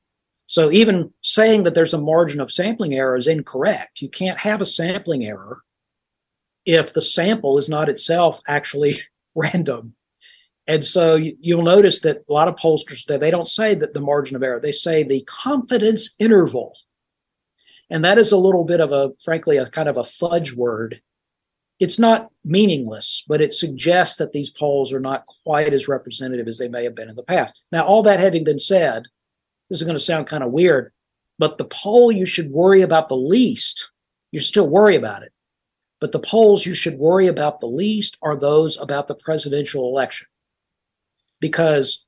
So 0.46 0.70
even 0.70 1.12
saying 1.22 1.62
that 1.62 1.74
there's 1.74 1.94
a 1.94 2.00
margin 2.00 2.40
of 2.40 2.50
sampling 2.50 2.94
error 2.94 3.16
is 3.16 3.26
incorrect. 3.26 4.02
You 4.02 4.08
can't 4.08 4.38
have 4.38 4.60
a 4.60 4.66
sampling 4.66 5.24
error 5.24 5.62
if 6.64 6.92
the 6.92 7.02
sample 7.02 7.58
is 7.58 7.68
not 7.68 7.88
itself 7.88 8.40
actually 8.46 8.98
random. 9.34 9.94
And 10.66 10.84
so 10.86 11.16
you, 11.16 11.56
will 11.56 11.64
notice 11.64 12.00
that 12.02 12.22
a 12.28 12.32
lot 12.32 12.46
of 12.46 12.54
pollsters 12.54 13.04
today, 13.04 13.16
they 13.16 13.30
don't 13.30 13.48
say 13.48 13.74
that 13.74 13.92
the 13.92 14.00
margin 14.00 14.36
of 14.36 14.42
error, 14.42 14.60
they 14.60 14.72
say 14.72 15.02
the 15.02 15.22
confidence 15.22 16.14
interval. 16.18 16.76
And 17.90 18.04
that 18.04 18.18
is 18.18 18.30
a 18.30 18.38
little 18.38 18.64
bit 18.64 18.80
of 18.80 18.92
a, 18.92 19.10
frankly, 19.22 19.56
a 19.56 19.66
kind 19.66 19.88
of 19.88 19.96
a 19.96 20.04
fudge 20.04 20.54
word. 20.54 21.00
It's 21.80 21.98
not 21.98 22.30
meaningless, 22.44 23.24
but 23.26 23.40
it 23.40 23.52
suggests 23.52 24.16
that 24.18 24.32
these 24.32 24.50
polls 24.50 24.92
are 24.92 25.00
not 25.00 25.24
quite 25.44 25.72
as 25.74 25.88
representative 25.88 26.46
as 26.46 26.58
they 26.58 26.68
may 26.68 26.84
have 26.84 26.94
been 26.94 27.08
in 27.08 27.16
the 27.16 27.24
past. 27.24 27.62
Now, 27.72 27.84
all 27.84 28.04
that 28.04 28.20
having 28.20 28.44
been 28.44 28.60
said, 28.60 29.04
this 29.68 29.80
is 29.80 29.84
going 29.84 29.96
to 29.96 30.00
sound 30.00 30.26
kind 30.26 30.44
of 30.44 30.52
weird, 30.52 30.92
but 31.38 31.58
the 31.58 31.64
poll 31.64 32.12
you 32.12 32.26
should 32.26 32.50
worry 32.50 32.82
about 32.82 33.08
the 33.08 33.16
least, 33.16 33.90
you 34.30 34.38
still 34.38 34.68
worry 34.68 34.94
about 34.94 35.22
it, 35.22 35.32
but 36.00 36.12
the 36.12 36.18
polls 36.18 36.64
you 36.64 36.74
should 36.74 36.98
worry 36.98 37.26
about 37.26 37.60
the 37.60 37.66
least 37.66 38.16
are 38.22 38.36
those 38.36 38.78
about 38.78 39.06
the 39.06 39.14
presidential 39.14 39.88
election. 39.88 40.26
Because 41.40 42.06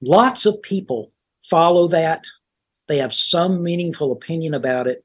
lots 0.00 0.46
of 0.46 0.60
people 0.62 1.12
follow 1.42 1.88
that. 1.88 2.24
They 2.88 2.98
have 2.98 3.14
some 3.14 3.62
meaningful 3.62 4.12
opinion 4.12 4.54
about 4.54 4.86
it. 4.86 5.04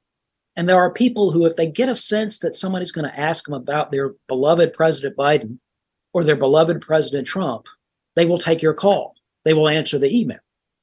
And 0.56 0.68
there 0.68 0.78
are 0.78 0.92
people 0.92 1.32
who, 1.32 1.46
if 1.46 1.56
they 1.56 1.66
get 1.66 1.88
a 1.88 1.96
sense 1.96 2.38
that 2.40 2.56
somebody's 2.56 2.92
going 2.92 3.08
to 3.08 3.20
ask 3.20 3.44
them 3.44 3.54
about 3.54 3.90
their 3.90 4.14
beloved 4.28 4.72
President 4.72 5.16
Biden 5.16 5.58
or 6.12 6.22
their 6.22 6.36
beloved 6.36 6.80
President 6.80 7.26
Trump, 7.26 7.66
they 8.14 8.24
will 8.24 8.38
take 8.38 8.62
your 8.62 8.74
call. 8.74 9.14
They 9.44 9.54
will 9.54 9.68
answer 9.68 9.98
the 9.98 10.16
email. 10.16 10.38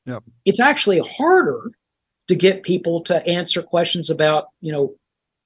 Yep. 0.06 0.24
It's 0.46 0.60
actually 0.60 1.00
harder 1.00 1.72
to 2.28 2.36
get 2.36 2.64
people 2.64 3.02
to 3.04 3.26
answer 3.26 3.62
questions 3.62 4.10
about, 4.10 4.48
you 4.60 4.72
know, 4.72 4.96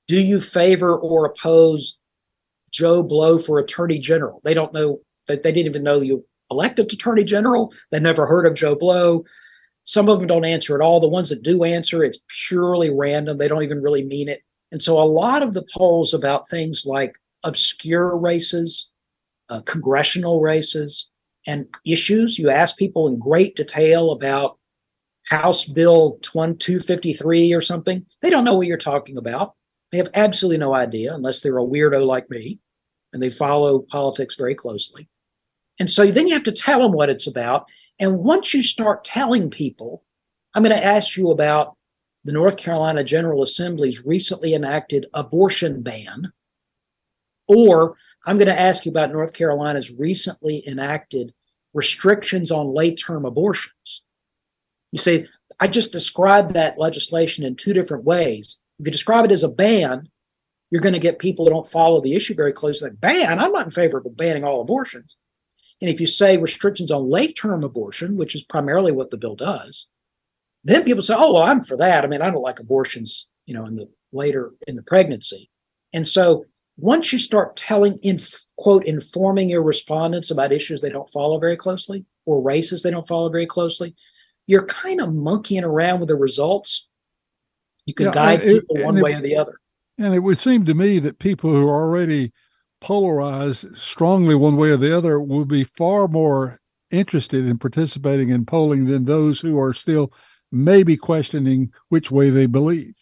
do 0.07 0.21
you 0.21 0.39
favor 0.39 0.95
or 0.95 1.25
oppose 1.25 1.99
Joe 2.71 3.03
Blow 3.03 3.37
for 3.37 3.59
attorney 3.59 3.99
general? 3.99 4.41
They 4.43 4.53
don't 4.53 4.73
know 4.73 5.01
that 5.27 5.43
they 5.43 5.51
didn't 5.51 5.69
even 5.69 5.83
know 5.83 6.01
you 6.01 6.25
elected 6.51 6.91
attorney 6.91 7.23
general. 7.23 7.73
They 7.91 7.99
never 7.99 8.25
heard 8.25 8.45
of 8.45 8.53
Joe 8.53 8.75
Blow. 8.75 9.25
Some 9.83 10.09
of 10.09 10.19
them 10.19 10.27
don't 10.27 10.45
answer 10.45 10.75
at 10.75 10.81
all. 10.81 10.99
The 10.99 11.07
ones 11.07 11.29
that 11.29 11.43
do 11.43 11.63
answer, 11.63 12.03
it's 12.03 12.19
purely 12.47 12.89
random. 12.89 13.37
They 13.37 13.47
don't 13.47 13.63
even 13.63 13.81
really 13.81 14.03
mean 14.03 14.29
it. 14.29 14.41
And 14.71 14.81
so 14.81 15.01
a 15.01 15.05
lot 15.05 15.43
of 15.43 15.53
the 15.53 15.65
polls 15.75 16.13
about 16.13 16.49
things 16.49 16.83
like 16.85 17.15
obscure 17.43 18.17
races, 18.17 18.91
uh, 19.49 19.61
congressional 19.61 20.41
races, 20.41 21.11
and 21.47 21.67
issues, 21.85 22.39
you 22.39 22.49
ask 22.49 22.75
people 22.75 23.07
in 23.07 23.19
great 23.19 23.55
detail 23.55 24.11
about 24.11 24.57
House 25.27 25.65
Bill 25.65 26.17
253 26.21 27.53
or 27.53 27.61
something, 27.61 28.05
they 28.21 28.29
don't 28.29 28.45
know 28.45 28.55
what 28.55 28.67
you're 28.67 28.77
talking 28.77 29.17
about. 29.17 29.53
They 29.95 29.99
have 29.99 30.09
absolutely 30.13 30.57
no 30.57 30.75
idea 30.75 31.15
unless 31.15 31.39
they're 31.39 31.57
a 31.57 31.63
weirdo 31.63 32.05
like 32.05 32.29
me 32.29 32.59
and 33.13 33.23
they 33.23 33.29
follow 33.29 33.79
politics 33.79 34.35
very 34.35 34.53
closely. 34.53 35.07
And 35.79 35.89
so 35.89 36.07
then 36.07 36.27
you 36.27 36.33
have 36.33 36.43
to 36.43 36.51
tell 36.51 36.81
them 36.81 36.91
what 36.91 37.09
it's 37.09 37.27
about. 37.27 37.69
And 37.97 38.19
once 38.19 38.53
you 38.53 38.61
start 38.61 39.05
telling 39.05 39.49
people, 39.49 40.03
I'm 40.53 40.63
going 40.63 40.75
to 40.75 40.85
ask 40.85 41.15
you 41.15 41.31
about 41.31 41.77
the 42.25 42.33
North 42.33 42.57
Carolina 42.57 43.05
General 43.05 43.41
Assembly's 43.41 44.05
recently 44.05 44.53
enacted 44.53 45.05
abortion 45.13 45.81
ban, 45.81 46.33
or 47.47 47.95
I'm 48.25 48.37
going 48.37 48.49
to 48.49 48.59
ask 48.59 48.85
you 48.85 48.91
about 48.91 49.13
North 49.13 49.31
Carolina's 49.31 49.93
recently 49.93 50.61
enacted 50.67 51.33
restrictions 51.73 52.51
on 52.51 52.73
late 52.73 52.99
term 52.99 53.23
abortions. 53.23 54.01
You 54.91 54.99
say, 54.99 55.29
I 55.57 55.69
just 55.69 55.93
described 55.93 56.53
that 56.55 56.77
legislation 56.77 57.45
in 57.45 57.55
two 57.55 57.71
different 57.71 58.03
ways. 58.03 58.61
If 58.79 58.87
you 58.87 58.91
describe 58.91 59.25
it 59.25 59.31
as 59.31 59.43
a 59.43 59.49
ban, 59.49 60.09
you're 60.71 60.81
going 60.81 60.93
to 60.93 60.99
get 60.99 61.19
people 61.19 61.45
who 61.45 61.51
don't 61.51 61.69
follow 61.69 62.01
the 62.01 62.15
issue 62.15 62.35
very 62.35 62.51
closely. 62.51 62.89
Like, 62.89 62.99
ban? 62.99 63.39
I'm 63.39 63.51
not 63.51 63.65
in 63.65 63.71
favor 63.71 63.97
of 63.97 64.17
banning 64.17 64.43
all 64.43 64.61
abortions. 64.61 65.15
And 65.81 65.89
if 65.89 65.99
you 65.99 66.07
say 66.07 66.37
restrictions 66.37 66.91
on 66.91 67.09
late 67.09 67.37
term 67.37 67.63
abortion, 67.63 68.17
which 68.17 68.35
is 68.35 68.43
primarily 68.43 68.91
what 68.91 69.11
the 69.11 69.17
bill 69.17 69.35
does, 69.35 69.87
then 70.63 70.83
people 70.83 71.03
say, 71.03 71.13
oh, 71.15 71.33
well, 71.33 71.43
I'm 71.43 71.63
for 71.63 71.77
that. 71.77 72.03
I 72.03 72.07
mean, 72.07 72.21
I 72.21 72.29
don't 72.29 72.41
like 72.41 72.59
abortions, 72.59 73.29
you 73.45 73.53
know, 73.53 73.65
in 73.65 73.75
the 73.75 73.89
later 74.11 74.53
in 74.67 74.75
the 74.75 74.81
pregnancy. 74.81 75.49
And 75.93 76.07
so 76.07 76.45
once 76.77 77.13
you 77.13 77.19
start 77.19 77.55
telling, 77.55 77.97
in 77.99 78.19
quote, 78.57 78.85
informing 78.85 79.49
your 79.49 79.63
respondents 79.63 80.31
about 80.31 80.51
issues 80.51 80.81
they 80.81 80.89
don't 80.89 81.09
follow 81.09 81.39
very 81.39 81.55
closely 81.55 82.05
or 82.25 82.41
races 82.41 82.81
they 82.83 82.91
don't 82.91 83.07
follow 83.07 83.29
very 83.29 83.45
closely, 83.45 83.95
you're 84.47 84.65
kind 84.65 85.01
of 85.01 85.13
monkeying 85.13 85.63
around 85.63 85.99
with 85.99 86.09
the 86.09 86.15
results. 86.15 86.89
You 87.85 87.93
can 87.93 88.07
yeah, 88.07 88.11
guide 88.11 88.41
it, 88.41 88.61
people 88.61 88.83
one 88.83 88.99
way 88.99 89.13
or 89.13 89.21
the 89.21 89.35
other. 89.35 89.59
And 89.97 90.13
it 90.13 90.19
would 90.19 90.39
seem 90.39 90.65
to 90.65 90.73
me 90.73 90.99
that 90.99 91.19
people 91.19 91.51
who 91.51 91.67
are 91.67 91.81
already 91.81 92.33
polarized 92.81 93.75
strongly 93.75 94.35
one 94.35 94.57
way 94.57 94.69
or 94.69 94.77
the 94.77 94.95
other 94.95 95.19
will 95.19 95.45
be 95.45 95.63
far 95.63 96.07
more 96.07 96.59
interested 96.91 97.45
in 97.45 97.57
participating 97.57 98.29
in 98.29 98.45
polling 98.45 98.85
than 98.85 99.05
those 99.05 99.39
who 99.39 99.59
are 99.59 99.73
still 99.73 100.11
maybe 100.51 100.97
questioning 100.97 101.71
which 101.89 102.11
way 102.11 102.29
they 102.29 102.45
believe. 102.45 102.93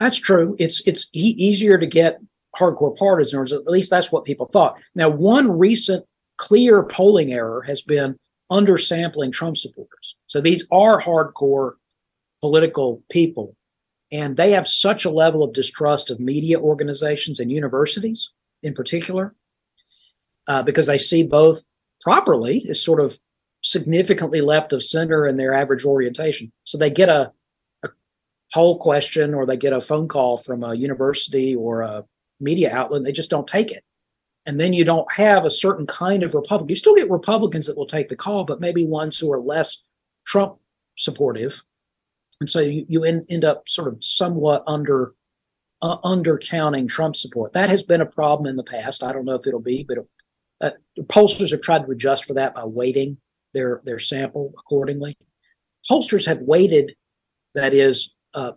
That's 0.00 0.18
true. 0.18 0.56
It's 0.58 0.86
it's 0.86 1.06
e- 1.12 1.34
easier 1.38 1.78
to 1.78 1.86
get 1.86 2.18
hardcore 2.58 2.96
partisans. 2.96 3.52
At 3.52 3.66
least 3.66 3.90
that's 3.90 4.10
what 4.10 4.24
people 4.24 4.46
thought. 4.46 4.80
Now, 4.94 5.08
one 5.08 5.58
recent 5.58 6.04
clear 6.38 6.82
polling 6.82 7.32
error 7.32 7.62
has 7.62 7.82
been 7.82 8.16
undersampling 8.50 9.32
Trump 9.32 9.56
supporters. 9.56 10.16
So 10.26 10.40
these 10.40 10.66
are 10.72 11.00
hardcore 11.00 11.74
political 12.40 13.02
people, 13.10 13.56
and 14.12 14.36
they 14.36 14.50
have 14.50 14.68
such 14.68 15.04
a 15.06 15.10
level 15.10 15.42
of 15.42 15.54
distrust 15.54 16.10
of 16.10 16.20
media 16.20 16.60
organizations 16.60 17.40
and 17.40 17.50
universities 17.50 18.32
in 18.62 18.74
particular, 18.74 19.34
uh, 20.46 20.62
because 20.62 20.86
they 20.86 20.98
see 20.98 21.24
both 21.24 21.62
properly 22.00 22.66
as 22.68 22.80
sort 22.80 23.00
of 23.00 23.18
significantly 23.62 24.40
left 24.40 24.72
of 24.72 24.82
center 24.82 25.26
in 25.26 25.36
their 25.36 25.54
average 25.54 25.84
orientation. 25.84 26.52
So 26.64 26.76
they 26.76 26.90
get 26.90 27.08
a, 27.08 27.32
a 27.82 27.88
poll 28.52 28.78
question 28.78 29.34
or 29.34 29.46
they 29.46 29.56
get 29.56 29.72
a 29.72 29.80
phone 29.80 30.08
call 30.08 30.36
from 30.36 30.62
a 30.62 30.74
university 30.74 31.56
or 31.56 31.80
a 31.80 32.04
media 32.38 32.74
outlet 32.74 32.98
and 32.98 33.06
they 33.06 33.12
just 33.12 33.30
don't 33.30 33.46
take 33.46 33.70
it. 33.70 33.82
And 34.44 34.58
then 34.58 34.72
you 34.72 34.84
don't 34.84 35.10
have 35.12 35.44
a 35.44 35.50
certain 35.50 35.86
kind 35.86 36.24
of 36.24 36.34
Republican. 36.34 36.68
You 36.68 36.76
still 36.76 36.96
get 36.96 37.08
Republicans 37.08 37.66
that 37.66 37.76
will 37.76 37.86
take 37.86 38.08
the 38.08 38.16
call, 38.16 38.44
but 38.44 38.60
maybe 38.60 38.84
ones 38.84 39.16
who 39.18 39.32
are 39.32 39.40
less 39.40 39.84
Trump 40.26 40.58
supportive. 40.96 41.62
And 42.42 42.50
so 42.50 42.58
you, 42.58 42.84
you 42.88 43.04
end, 43.04 43.26
end 43.30 43.44
up 43.44 43.68
sort 43.68 43.86
of 43.86 44.02
somewhat 44.02 44.64
under 44.66 45.14
uh, 45.80 45.98
undercounting 45.98 46.88
Trump 46.88 47.14
support. 47.14 47.52
That 47.52 47.70
has 47.70 47.84
been 47.84 48.00
a 48.00 48.06
problem 48.06 48.48
in 48.48 48.56
the 48.56 48.64
past. 48.64 49.04
I 49.04 49.12
don't 49.12 49.24
know 49.24 49.36
if 49.36 49.46
it'll 49.46 49.60
be, 49.60 49.86
but 49.88 49.98
uh, 50.60 50.70
pollsters 51.02 51.52
have 51.52 51.60
tried 51.60 51.84
to 51.84 51.92
adjust 51.92 52.24
for 52.24 52.34
that 52.34 52.56
by 52.56 52.64
weighting 52.64 53.18
their 53.54 53.80
their 53.84 54.00
sample 54.00 54.52
accordingly. 54.58 55.16
Pollsters 55.88 56.26
have 56.26 56.40
weighted, 56.40 56.96
that 57.54 57.74
is, 57.74 58.16
uh, 58.34 58.52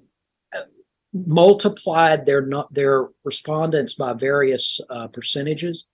multiplied 1.14 2.26
their 2.26 2.48
their 2.72 3.10
respondents 3.24 3.94
by 3.94 4.14
various 4.14 4.80
uh, 4.90 5.08
percentages. 5.08 5.86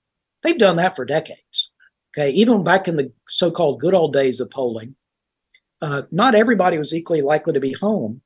They've 0.43 0.57
done 0.57 0.77
that 0.77 0.95
for 0.95 1.03
decades. 1.03 1.71
Okay, 2.13 2.31
even 2.31 2.63
back 2.63 2.87
in 2.87 2.95
the 2.95 3.11
so-called 3.27 3.81
good 3.81 3.93
old 3.93 4.13
days 4.13 4.39
of 4.39 4.49
polling, 4.49 4.95
uh, 5.81 6.03
not 6.11 6.35
everybody 6.35 6.77
was 6.77 6.93
equally 6.93 7.21
likely 7.21 7.53
to 7.53 7.59
be 7.59 7.73
home 7.73 8.21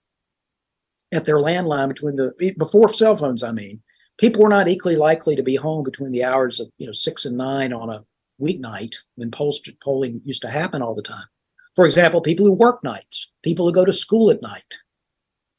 at 1.12 1.26
their 1.26 1.38
landline 1.38 1.88
between 1.88 2.16
the 2.16 2.54
before 2.58 2.92
cell 2.92 3.16
phones. 3.16 3.44
I 3.44 3.52
mean, 3.52 3.82
people 4.18 4.42
were 4.42 4.50
not 4.50 4.68
equally 4.68 4.96
likely 4.96 5.36
to 5.36 5.44
be 5.44 5.56
home 5.56 5.84
between 5.84 6.12
the 6.12 6.24
hours 6.24 6.60
of 6.60 6.70
you 6.78 6.86
know 6.86 6.92
six 6.92 7.26
and 7.26 7.38
nine 7.38 7.74
on 7.74 7.90
a 7.90 8.04
weeknight 8.42 8.96
when 9.16 9.32
polls, 9.32 9.62
polling 9.82 10.22
used 10.26 10.42
to 10.42 10.50
happen 10.50 10.82
all 10.82 10.96
the 10.96 11.02
time. 11.02 11.26
For 11.76 11.86
example, 11.86 12.22
people 12.22 12.46
who 12.46 12.54
work 12.54 12.84
nights, 12.84 13.34
people 13.44 13.66
who 13.66 13.74
go 13.74 13.86
to 13.86 13.94
school 13.94 14.32
at 14.32 14.42
night, 14.42 14.64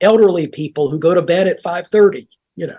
elderly 0.01 0.47
people 0.47 0.91
who 0.91 0.99
go 0.99 1.15
to 1.15 1.23
bed 1.23 1.47
at 1.47 1.63
5:30, 1.63 2.29
you 2.57 2.67
know. 2.67 2.79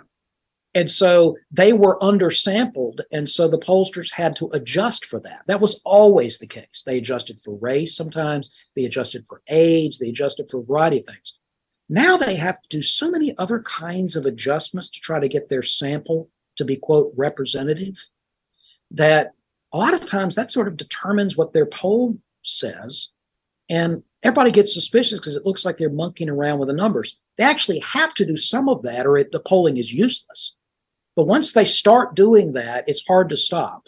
And 0.78 0.92
so 0.92 1.36
they 1.50 1.74
were 1.74 1.98
undersampled. 2.02 3.00
And 3.12 3.28
so 3.28 3.48
the 3.48 3.58
pollsters 3.58 4.14
had 4.14 4.36
to 4.36 4.52
adjust 4.54 5.06
for 5.06 5.20
that. 5.22 5.42
That 5.48 5.60
was 5.60 5.82
always 5.84 6.38
the 6.38 6.46
case. 6.46 6.84
They 6.86 7.00
adjusted 7.00 7.40
for 7.44 7.56
race 7.56 7.98
sometimes, 7.98 8.54
they 8.76 8.86
adjusted 8.86 9.26
for 9.28 9.42
age, 9.50 9.98
they 9.98 10.10
adjusted 10.10 10.52
for 10.52 10.60
a 10.60 10.64
variety 10.64 11.00
of 11.00 11.08
things. 11.08 11.40
Now 11.90 12.16
they 12.16 12.36
have 12.36 12.62
to 12.62 12.70
do 12.70 12.84
so 12.84 13.10
many 13.10 13.36
other 13.40 13.60
kinds 13.62 14.16
of 14.16 14.28
adjustments 14.28 14.90
to 14.90 15.00
try 15.00 15.20
to 15.20 15.28
get 15.28 15.50
their 15.50 15.64
sample 15.64 16.30
to 16.58 16.64
be, 16.64 16.76
quote, 16.76 17.12
representative 17.18 17.98
that 18.92 19.32
a 19.74 19.80
lot 19.80 19.96
of 19.96 20.06
times 20.06 20.36
that 20.36 20.52
sort 20.52 20.68
of 20.68 20.78
determines 20.78 21.36
what 21.36 21.54
their 21.54 21.66
poll 21.66 22.20
says. 22.44 23.14
And 23.68 24.04
everybody 24.22 24.52
gets 24.52 24.76
suspicious 24.76 25.20
because 25.20 25.36
it 25.36 25.46
looks 25.46 25.66
like 25.66 25.78
they're 25.78 25.90
monkeying 25.90 26.30
around 26.30 26.60
with 26.60 26.68
the 26.68 26.76
numbers. 26.76 27.18
They 27.40 27.46
actually 27.46 27.80
have 27.80 28.14
to 28.14 28.28
do 28.28 28.38
some 28.38 28.70
of 28.70 28.84
that 28.84 29.08
or 29.08 29.18
it, 29.18 29.32
the 29.32 29.40
polling 29.40 29.78
is 29.78 29.92
useless. 29.92 30.57
But 31.18 31.26
once 31.26 31.52
they 31.52 31.66
start 31.66 32.16
doing 32.16 32.54
that, 32.54 32.88
it's 32.88 33.06
hard 33.06 33.30
to 33.30 33.38
stop. 33.38 33.88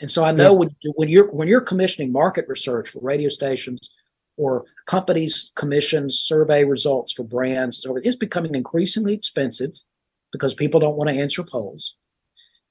And 0.00 0.10
so 0.10 0.24
I 0.24 0.32
know 0.32 0.50
yeah. 0.50 0.58
when, 0.58 0.70
when 0.96 1.08
you're 1.08 1.30
when 1.30 1.46
you're 1.46 1.60
commissioning 1.60 2.10
market 2.10 2.44
research 2.48 2.90
for 2.90 2.98
radio 3.00 3.28
stations 3.28 3.90
or 4.36 4.64
companies 4.84 5.52
commission 5.54 6.10
survey 6.10 6.64
results 6.64 7.12
for 7.12 7.22
brands, 7.22 7.86
it's 8.02 8.16
becoming 8.16 8.56
increasingly 8.56 9.14
expensive 9.14 9.78
because 10.32 10.54
people 10.54 10.80
don't 10.80 10.96
want 10.96 11.08
to 11.08 11.16
answer 11.16 11.44
polls. 11.44 11.96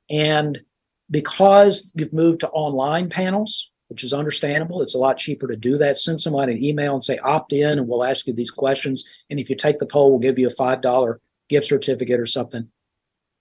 And 0.10 0.62
because 1.10 1.90
you've 1.96 2.14
moved 2.14 2.42
to 2.42 2.50
online 2.50 3.10
panels, 3.10 3.72
which 3.88 4.04
is 4.04 4.14
understandable. 4.14 4.82
It's 4.82 4.96
a 4.96 5.00
lot 5.00 5.18
cheaper 5.18 5.48
to 5.48 5.56
do 5.56 5.78
that. 5.78 5.98
Send 5.98 6.20
someone 6.20 6.50
an 6.50 6.62
email 6.62 6.96
and 6.96 7.04
say 7.04 7.18
opt 7.20 7.54
in, 7.54 7.80
and 7.80 7.88
we'll 7.88 8.04
ask 8.04 8.28
you 8.28 8.34
these 8.34 8.52
questions. 8.52 9.06
And 9.30 9.40
if 9.40 9.50
you 9.50 9.56
take 9.56 9.80
the 9.80 9.86
poll, 9.86 10.10
we'll 10.10 10.20
give 10.20 10.40
you 10.40 10.48
a 10.48 10.52
five 10.52 10.82
dollar 10.82 11.22
gift 11.48 11.68
certificate 11.68 12.20
or 12.20 12.26
something. 12.26 12.70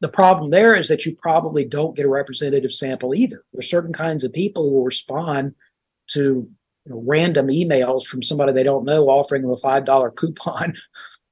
The 0.04 0.10
problem 0.10 0.50
there 0.50 0.74
is 0.76 0.88
that 0.88 1.06
you 1.06 1.16
probably 1.16 1.64
don't 1.64 1.96
get 1.96 2.04
a 2.04 2.10
representative 2.10 2.72
sample 2.72 3.14
either. 3.14 3.42
There's 3.54 3.70
certain 3.70 3.94
kinds 3.94 4.22
of 4.22 4.34
people 4.34 4.64
who 4.64 4.74
will 4.74 4.84
respond 4.84 5.54
to 6.08 6.46
you 6.84 6.92
know, 6.92 7.02
random 7.06 7.46
emails 7.46 8.04
from 8.04 8.22
somebody 8.22 8.52
they 8.52 8.64
don't 8.64 8.84
know 8.84 9.08
offering 9.08 9.40
them 9.40 9.50
a 9.50 9.56
five 9.56 9.86
dollar 9.86 10.10
coupon, 10.10 10.74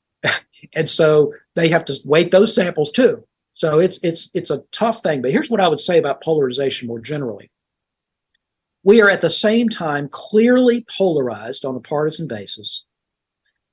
and 0.74 0.88
so 0.88 1.34
they 1.54 1.68
have 1.68 1.84
to 1.84 2.00
weight 2.06 2.30
those 2.30 2.54
samples 2.54 2.90
too. 2.90 3.22
So 3.52 3.78
it's 3.78 4.02
it's 4.02 4.30
it's 4.32 4.50
a 4.50 4.64
tough 4.72 5.02
thing. 5.02 5.20
But 5.20 5.32
here's 5.32 5.50
what 5.50 5.60
I 5.60 5.68
would 5.68 5.78
say 5.78 5.98
about 5.98 6.22
polarization 6.22 6.88
more 6.88 6.98
generally. 6.98 7.50
We 8.84 9.02
are 9.02 9.10
at 9.10 9.20
the 9.20 9.28
same 9.28 9.68
time 9.68 10.08
clearly 10.08 10.86
polarized 10.96 11.66
on 11.66 11.76
a 11.76 11.80
partisan 11.80 12.26
basis, 12.26 12.86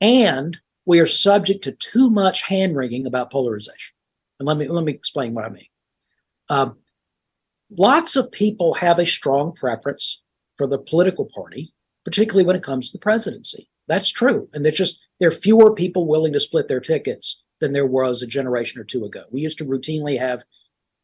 and 0.02 0.58
we 0.86 1.00
are 1.00 1.08
subject 1.08 1.64
to 1.64 1.72
too 1.72 2.10
much 2.10 2.42
hand 2.42 2.76
wringing 2.76 3.06
about 3.06 3.32
polarization. 3.32 3.96
And 4.40 4.48
let 4.48 4.58
me 4.58 4.68
let 4.68 4.84
me 4.84 4.94
explain 4.94 5.34
what 5.34 5.46
I 5.46 5.50
mean. 5.50 5.68
Um, 6.50 6.78
lots 7.70 8.16
of 8.16 8.32
people 8.32 8.74
have 8.76 9.00
a 9.00 9.06
strong 9.06 9.54
preference 9.54 10.24
for 10.58 10.68
the 10.68 10.80
political 10.80 11.26
party, 11.26 11.74
particularly 12.06 12.46
when 12.46 12.56
it 12.56 12.64
comes 12.64 12.88
to 12.88 12.98
the 12.98 13.02
presidency. 13.02 13.70
That's 13.88 14.10
true, 14.10 14.50
and 14.54 14.64
there's 14.64 14.78
just 14.78 15.06
there 15.20 15.30
are 15.30 15.32
fewer 15.32 15.74
people 15.74 16.08
willing 16.08 16.34
to 16.34 16.40
split 16.40 16.68
their 16.68 16.80
tickets 16.80 17.44
than 17.60 17.74
there 17.74 17.86
was 17.86 18.22
a 18.22 18.28
generation 18.28 18.80
or 18.80 18.86
two 18.86 19.04
ago. 19.04 19.24
We 19.32 19.42
used 19.42 19.58
to 19.58 19.66
routinely 19.66 20.18
have, 20.18 20.44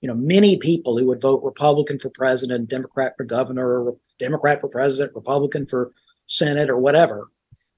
you 0.02 0.08
know, 0.08 0.15
many 0.15 0.58
people 0.58 0.98
who 0.98 1.08
would 1.08 1.21
vote 1.21 1.43
Republican 1.43 2.00
for 2.00 2.10
president, 2.10 2.69
Democrat 2.69 3.13
for 3.17 3.26
governor, 3.26 3.84
or 3.84 3.98
Democrat 4.19 4.62
for 4.62 4.69
president, 4.69 5.13
Republican 5.15 5.65
for 5.65 5.91
Senate, 6.28 6.69
or 6.69 6.78
whatever. 6.78 7.28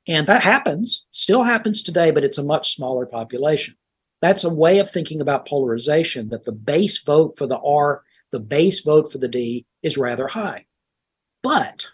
And 0.08 0.28
that 0.28 0.44
happens, 0.44 1.06
still 1.12 1.44
happens 1.44 1.82
today, 1.82 2.12
but 2.12 2.24
it's 2.24 2.38
a 2.38 2.44
much 2.44 2.76
smaller 2.76 3.06
population. 3.06 3.76
That's 4.22 4.44
a 4.44 4.54
way 4.54 4.80
of 4.80 4.90
thinking 4.90 5.22
about 5.22 5.48
polarization 5.48 6.30
that 6.30 6.44
the 6.44 6.52
base 6.52 7.02
vote 7.04 7.38
for 7.38 7.46
the 7.46 7.60
R, 7.60 8.04
the 8.32 8.40
base 8.40 8.82
vote 8.82 9.12
for 9.12 9.20
the 9.20 9.28
D 9.28 9.66
is 9.84 9.98
rather 9.98 10.28
high. 10.28 10.66
But 11.44 11.88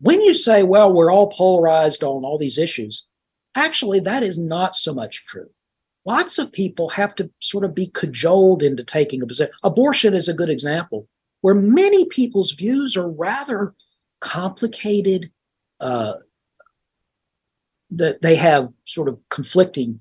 when 0.00 0.20
you 0.20 0.34
say, 0.34 0.62
well, 0.62 0.92
we're 0.92 1.12
all 1.12 1.30
polarized 1.30 2.04
on 2.04 2.24
all 2.24 2.38
these 2.38 2.58
issues, 2.58 3.06
actually, 3.54 4.00
that 4.00 4.22
is 4.22 4.38
not 4.38 4.74
so 4.76 4.92
much 4.92 5.24
true. 5.26 5.48
Lots 6.04 6.38
of 6.38 6.52
people 6.52 6.88
have 6.90 7.14
to 7.14 7.30
sort 7.40 7.64
of 7.64 7.74
be 7.74 7.86
cajoled 7.86 8.62
into 8.62 8.84
taking 8.84 9.22
a 9.22 9.26
position. 9.26 9.54
Abortion 9.62 10.14
is 10.14 10.28
a 10.28 10.34
good 10.34 10.50
example 10.50 11.08
where 11.40 11.54
many 11.54 12.04
people's 12.06 12.52
views 12.52 12.96
are 12.96 13.08
rather 13.08 13.74
complicated. 14.20 15.30
Uh, 15.80 16.14
that 17.94 18.22
they 18.22 18.34
have 18.34 18.68
sort 18.84 19.08
of 19.08 19.18
conflicting 19.28 20.00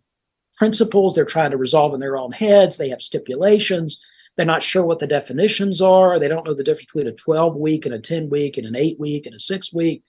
principles 0.61 1.15
they're 1.15 1.25
trying 1.25 1.49
to 1.49 1.57
resolve 1.57 1.91
in 1.91 1.99
their 1.99 2.15
own 2.15 2.31
heads. 2.31 2.77
They 2.77 2.89
have 2.89 3.01
stipulations. 3.01 3.99
They're 4.37 4.45
not 4.45 4.61
sure 4.61 4.85
what 4.85 4.99
the 4.99 5.07
definitions 5.07 5.81
are. 5.81 6.19
They 6.19 6.27
don't 6.27 6.45
know 6.45 6.53
the 6.53 6.63
difference 6.63 6.85
between 6.85 7.07
a 7.07 7.13
12 7.13 7.55
week 7.55 7.87
and 7.87 7.95
a 7.95 7.99
10 7.99 8.29
week 8.29 8.59
and 8.59 8.67
an 8.67 8.75
eight 8.75 8.99
week 8.99 9.25
and 9.25 9.33
a 9.33 9.39
six 9.39 9.73
week. 9.73 10.03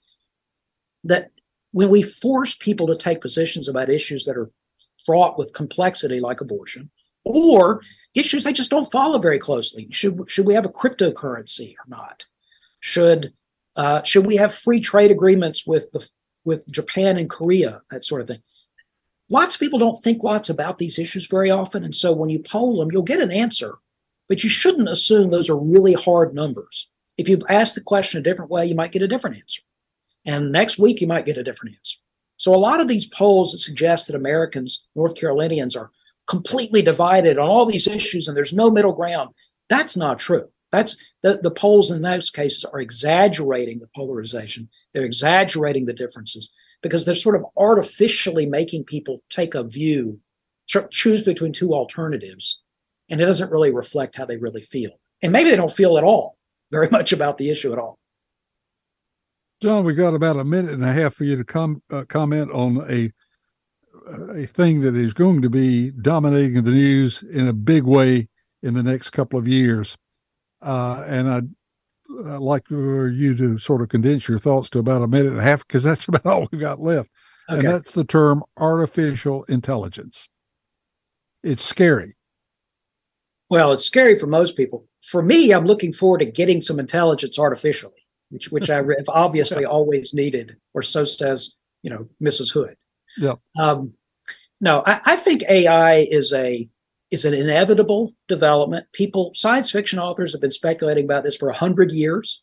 That 1.04 1.30
when 1.70 1.88
we 1.88 2.02
force 2.02 2.54
people 2.54 2.86
to 2.88 2.96
take 2.96 3.22
positions 3.22 3.66
about 3.66 3.88
issues 3.88 4.26
that 4.26 4.36
are 4.36 4.50
fraught 5.06 5.38
with 5.38 5.54
complexity 5.54 6.20
like 6.20 6.42
abortion 6.42 6.90
or 7.24 7.80
issues 8.14 8.44
they 8.44 8.52
just 8.52 8.70
don't 8.70 8.92
follow 8.92 9.18
very 9.18 9.38
closely. 9.38 9.88
Should 9.90 10.28
should 10.28 10.44
we 10.44 10.52
have 10.52 10.66
a 10.66 10.76
cryptocurrency 10.80 11.72
or 11.76 11.88
not? 11.88 12.26
Should 12.80 13.32
uh, 13.74 14.02
should 14.02 14.26
we 14.26 14.36
have 14.36 14.54
free 14.54 14.80
trade 14.80 15.10
agreements 15.10 15.66
with 15.66 15.90
the 15.92 16.06
with 16.44 16.70
Japan 16.70 17.16
and 17.16 17.30
Korea, 17.30 17.80
that 17.90 18.04
sort 18.04 18.20
of 18.20 18.26
thing? 18.26 18.42
Lots 19.32 19.54
of 19.54 19.60
people 19.60 19.78
don't 19.78 19.96
think 20.04 20.22
lots 20.22 20.50
about 20.50 20.76
these 20.76 20.98
issues 20.98 21.26
very 21.26 21.50
often, 21.50 21.84
and 21.84 21.96
so 21.96 22.12
when 22.12 22.28
you 22.28 22.38
poll 22.38 22.78
them, 22.78 22.90
you'll 22.92 23.02
get 23.02 23.22
an 23.22 23.30
answer, 23.30 23.78
but 24.28 24.44
you 24.44 24.50
shouldn't 24.50 24.90
assume 24.90 25.30
those 25.30 25.48
are 25.48 25.58
really 25.58 25.94
hard 25.94 26.34
numbers. 26.34 26.90
If 27.16 27.30
you 27.30 27.38
ask 27.48 27.74
the 27.74 27.80
question 27.80 28.20
a 28.20 28.22
different 28.22 28.50
way, 28.50 28.66
you 28.66 28.74
might 28.74 28.92
get 28.92 29.00
a 29.00 29.08
different 29.08 29.36
answer, 29.36 29.62
and 30.26 30.52
next 30.52 30.78
week 30.78 31.00
you 31.00 31.06
might 31.06 31.24
get 31.24 31.38
a 31.38 31.42
different 31.42 31.76
answer. 31.76 31.96
So 32.36 32.54
a 32.54 32.56
lot 32.56 32.80
of 32.80 32.88
these 32.88 33.06
polls 33.06 33.52
that 33.52 33.60
suggest 33.60 34.06
that 34.06 34.16
Americans, 34.16 34.86
North 34.94 35.14
Carolinians, 35.14 35.76
are 35.76 35.90
completely 36.26 36.82
divided 36.82 37.38
on 37.38 37.48
all 37.48 37.64
these 37.64 37.86
issues 37.86 38.28
and 38.28 38.36
there's 38.36 38.52
no 38.52 38.70
middle 38.70 38.92
ground. 38.92 39.30
That's 39.70 39.96
not 39.96 40.18
true. 40.18 40.48
That's 40.72 40.96
the, 41.22 41.38
the 41.42 41.50
polls 41.50 41.90
in 41.90 42.02
those 42.02 42.30
cases 42.30 42.64
are 42.64 42.80
exaggerating 42.80 43.78
the 43.78 43.88
polarization. 43.94 44.68
They're 44.92 45.04
exaggerating 45.04 45.86
the 45.86 45.92
differences 45.92 46.52
because 46.82 47.04
they're 47.04 47.14
sort 47.14 47.36
of 47.36 47.44
artificially 47.56 48.46
making 48.46 48.84
people 48.84 49.22
take 49.30 49.54
a 49.54 49.64
view, 49.64 50.20
choose 50.90 51.22
between 51.22 51.52
two 51.52 51.72
alternatives, 51.74 52.62
and 53.08 53.20
it 53.20 53.26
doesn't 53.26 53.50
really 53.50 53.72
reflect 53.72 54.16
how 54.16 54.24
they 54.24 54.36
really 54.36 54.62
feel. 54.62 54.90
And 55.22 55.32
maybe 55.32 55.50
they 55.50 55.56
don't 55.56 55.72
feel 55.72 55.96
at 55.98 56.04
all 56.04 56.36
very 56.70 56.88
much 56.90 57.12
about 57.12 57.38
the 57.38 57.50
issue 57.50 57.72
at 57.72 57.78
all. 57.78 57.98
John, 59.60 59.84
we 59.84 59.94
got 59.94 60.14
about 60.14 60.38
a 60.38 60.44
minute 60.44 60.74
and 60.74 60.84
a 60.84 60.92
half 60.92 61.14
for 61.14 61.22
you 61.22 61.36
to 61.36 61.44
com- 61.44 61.82
uh, 61.90 62.04
comment 62.08 62.50
on 62.50 62.84
a 62.90 63.12
a 64.34 64.46
thing 64.46 64.80
that 64.80 64.96
is 64.96 65.14
going 65.14 65.42
to 65.42 65.48
be 65.48 65.90
dominating 65.90 66.64
the 66.64 66.70
news 66.70 67.22
in 67.22 67.46
a 67.46 67.52
big 67.52 67.84
way 67.84 68.28
in 68.62 68.74
the 68.74 68.82
next 68.82 69.10
couple 69.10 69.38
of 69.38 69.46
years. 69.46 69.96
Uh, 70.60 71.04
and 71.06 71.28
I'd, 71.28 71.50
I'd 72.26 72.40
like 72.40 72.68
for 72.68 73.08
you 73.08 73.34
to 73.36 73.58
sort 73.58 73.82
of 73.82 73.88
condense 73.88 74.28
your 74.28 74.38
thoughts 74.38 74.70
to 74.70 74.78
about 74.78 75.02
a 75.02 75.08
minute 75.08 75.32
and 75.32 75.40
a 75.40 75.44
half 75.44 75.66
because 75.66 75.82
that's 75.82 76.08
about 76.08 76.26
all 76.26 76.48
we've 76.50 76.60
got 76.60 76.80
left. 76.80 77.10
Okay. 77.50 77.66
And 77.66 77.74
that's 77.74 77.92
the 77.92 78.04
term 78.04 78.42
artificial 78.56 79.44
intelligence. 79.44 80.28
It's 81.42 81.64
scary. 81.64 82.16
Well, 83.50 83.72
it's 83.72 83.84
scary 83.84 84.16
for 84.16 84.26
most 84.26 84.56
people. 84.56 84.86
For 85.02 85.22
me, 85.22 85.52
I'm 85.52 85.66
looking 85.66 85.92
forward 85.92 86.18
to 86.18 86.24
getting 86.24 86.60
some 86.60 86.78
intelligence 86.78 87.38
artificially, 87.38 88.06
which 88.30 88.50
which 88.50 88.70
I 88.70 88.76
have 88.76 88.86
obviously 89.08 89.64
always 89.64 90.14
needed, 90.14 90.56
or 90.72 90.82
so 90.82 91.04
says 91.04 91.54
you 91.82 91.90
know 91.90 92.08
Mrs. 92.22 92.52
Hood. 92.52 92.76
Yeah. 93.18 93.34
Um, 93.58 93.94
no, 94.60 94.82
I, 94.86 95.00
I 95.04 95.16
think 95.16 95.42
AI 95.50 95.96
is 95.96 96.32
a 96.32 96.70
is 97.12 97.24
an 97.24 97.34
inevitable 97.34 98.14
development. 98.28 98.86
People, 98.92 99.32
science 99.34 99.70
fiction 99.70 99.98
authors 99.98 100.32
have 100.32 100.40
been 100.40 100.50
speculating 100.50 101.04
about 101.04 101.24
this 101.24 101.36
for 101.36 101.48
a 101.48 101.54
hundred 101.54 101.92
years. 101.92 102.42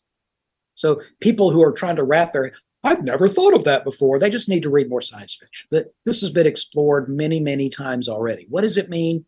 So 0.74 1.02
people 1.20 1.50
who 1.50 1.62
are 1.62 1.72
trying 1.72 1.96
to 1.96 2.04
wrap 2.04 2.32
their 2.32 2.52
I've 2.82 3.04
never 3.04 3.28
thought 3.28 3.52
of 3.52 3.64
that 3.64 3.84
before. 3.84 4.18
They 4.18 4.30
just 4.30 4.48
need 4.48 4.62
to 4.62 4.70
read 4.70 4.88
more 4.88 5.02
science 5.02 5.36
fiction. 5.38 5.68
That 5.70 5.92
this 6.06 6.22
has 6.22 6.30
been 6.30 6.46
explored 6.46 7.10
many, 7.10 7.38
many 7.38 7.68
times 7.68 8.08
already. 8.08 8.46
What 8.48 8.62
does 8.62 8.78
it 8.78 8.88
mean? 8.88 9.26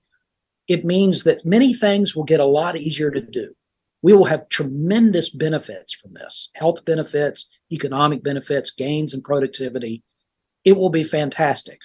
It 0.69 0.85
means 0.85 1.25
that 1.25 1.45
many 1.45 1.75
things 1.75 2.17
will 2.17 2.25
get 2.25 2.41
a 2.41 2.47
lot 2.47 2.79
easier 2.79 3.11
to 3.11 3.21
do. 3.21 3.53
We 4.01 4.15
will 4.15 4.25
have 4.25 4.49
tremendous 4.49 5.29
benefits 5.29 5.93
from 5.93 6.15
this 6.15 6.49
health 6.55 6.87
benefits, 6.87 7.47
economic 7.71 8.23
benefits, 8.23 8.71
gains 8.71 9.13
in 9.13 9.21
productivity 9.21 10.03
it 10.65 10.77
will 10.77 10.91
be 10.91 11.05
fantastic, 11.05 11.81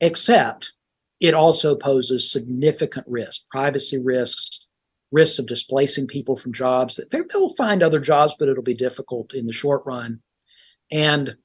except 0.00 0.72
it 1.20 1.34
also 1.34 1.76
poses 1.76 2.32
significant 2.32 3.06
risks, 3.06 3.44
privacy 3.50 3.98
risks, 3.98 4.68
risks 5.12 5.38
of 5.38 5.46
displacing 5.46 6.06
people 6.06 6.36
from 6.36 6.52
jobs. 6.52 6.98
They, 7.10 7.20
will 7.34 7.54
find 7.54 7.82
other 7.82 8.00
jobs, 8.00 8.34
but 8.38 8.48
it'll 8.48 8.62
be 8.62 8.74
difficult 8.74 9.34
in 9.34 9.46
the 9.46 9.52
short 9.52 9.82
run. 9.84 10.20
And 10.90 11.36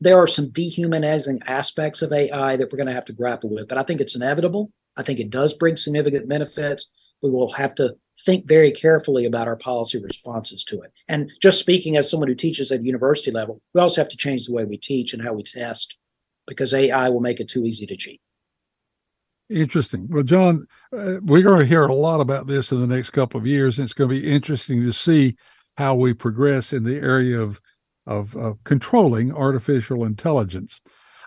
there 0.00 0.18
are 0.18 0.28
some 0.28 0.50
dehumanizing 0.50 1.42
aspects 1.46 2.02
of 2.02 2.12
AI 2.12 2.56
that 2.56 2.70
we're 2.70 2.76
going 2.76 2.86
to 2.86 2.92
have 2.92 3.06
to 3.06 3.12
grapple 3.12 3.50
with, 3.50 3.68
but 3.68 3.78
I 3.78 3.82
think 3.82 4.00
it's 4.00 4.14
inevitable. 4.14 4.70
I 4.96 5.02
think 5.02 5.18
it 5.18 5.30
does 5.30 5.54
bring 5.54 5.76
significant 5.76 6.28
benefits. 6.28 6.88
We 7.20 7.30
will 7.30 7.50
have 7.52 7.74
to 7.76 7.96
think 8.24 8.46
very 8.46 8.70
carefully 8.70 9.24
about 9.24 9.48
our 9.48 9.56
policy 9.56 10.00
responses 10.00 10.62
to 10.64 10.80
it. 10.82 10.92
And 11.08 11.32
just 11.42 11.58
speaking 11.58 11.96
as 11.96 12.08
someone 12.08 12.28
who 12.28 12.34
teaches 12.36 12.70
at 12.70 12.84
university 12.84 13.32
level, 13.32 13.60
we 13.74 13.80
also 13.80 14.00
have 14.00 14.10
to 14.10 14.16
change 14.16 14.46
the 14.46 14.52
way 14.52 14.64
we 14.64 14.76
teach 14.76 15.12
and 15.12 15.22
how 15.22 15.32
we 15.32 15.42
test 15.42 15.98
because 16.46 16.72
AI 16.72 17.08
will 17.08 17.20
make 17.20 17.40
it 17.40 17.48
too 17.48 17.64
easy 17.64 17.86
to 17.86 17.96
cheat. 17.96 18.20
Interesting. 19.50 20.06
Well, 20.10 20.24
John, 20.24 20.66
uh, 20.92 21.16
we're 21.22 21.42
going 21.42 21.60
to 21.60 21.66
hear 21.66 21.86
a 21.86 21.94
lot 21.94 22.20
about 22.20 22.46
this 22.46 22.70
in 22.70 22.80
the 22.80 22.86
next 22.86 23.10
couple 23.10 23.40
of 23.40 23.46
years, 23.46 23.78
and 23.78 23.84
it's 23.84 23.94
going 23.94 24.10
to 24.10 24.20
be 24.20 24.30
interesting 24.30 24.82
to 24.82 24.92
see 24.92 25.36
how 25.78 25.94
we 25.94 26.12
progress 26.12 26.72
in 26.72 26.84
the 26.84 26.96
area 26.96 27.40
of 27.40 27.60
of, 28.08 28.56
controlling 28.64 29.32
artificial 29.32 30.04
intelligence. 30.04 30.80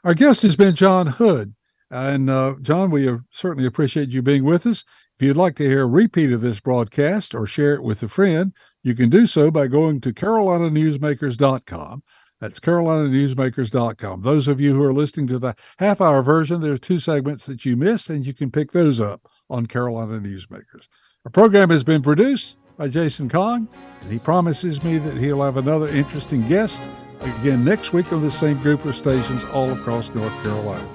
Our 0.03 0.13
guest 0.13 0.41
has 0.41 0.55
been 0.55 0.75
John 0.75 1.07
Hood, 1.07 1.53
and 1.89 2.29
uh, 2.29 2.55
John, 2.61 2.89
we 2.89 3.17
certainly 3.29 3.67
appreciate 3.67 4.09
you 4.09 4.21
being 4.21 4.43
with 4.43 4.65
us. 4.65 4.83
If 5.19 5.27
you'd 5.27 5.37
like 5.37 5.55
to 5.57 5.67
hear 5.67 5.83
a 5.83 5.87
repeat 5.87 6.31
of 6.31 6.41
this 6.41 6.59
broadcast 6.59 7.35
or 7.35 7.45
share 7.45 7.75
it 7.75 7.83
with 7.83 8.01
a 8.01 8.07
friend, 8.07 8.53
you 8.81 8.95
can 8.95 9.09
do 9.09 9.27
so 9.27 9.51
by 9.51 9.67
going 9.67 10.01
to 10.01 10.11
carolinanewsmakers.com. 10.11 12.03
That's 12.41 12.59
carolinanewsmakers.com. 12.59 14.23
Those 14.23 14.47
of 14.47 14.59
you 14.59 14.73
who 14.73 14.83
are 14.83 14.93
listening 14.93 15.27
to 15.27 15.37
the 15.37 15.53
half 15.77 16.01
hour 16.01 16.23
version, 16.23 16.59
there's 16.59 16.79
two 16.79 16.99
segments 16.99 17.45
that 17.45 17.65
you 17.65 17.77
missed, 17.77 18.09
and 18.09 18.25
you 18.25 18.33
can 18.33 18.49
pick 18.49 18.71
those 18.71 18.99
up 18.99 19.27
on 19.49 19.67
Carolina 19.67 20.19
Newsmakers. 20.19 20.87
Our 21.23 21.31
program 21.31 21.69
has 21.69 21.83
been 21.83 22.01
produced 22.01 22.57
by 22.77 22.87
Jason 22.87 23.29
Kong, 23.29 23.67
and 24.01 24.11
he 24.11 24.17
promises 24.17 24.83
me 24.83 24.97
that 24.97 25.17
he'll 25.17 25.43
have 25.43 25.57
another 25.57 25.87
interesting 25.87 26.47
guest 26.47 26.81
again 27.21 27.63
next 27.63 27.93
week 27.93 28.11
on 28.11 28.23
the 28.23 28.31
same 28.31 28.59
group 28.63 28.83
of 28.85 28.97
stations 28.97 29.43
all 29.53 29.71
across 29.71 30.09
North 30.15 30.33
Carolina. 30.41 30.89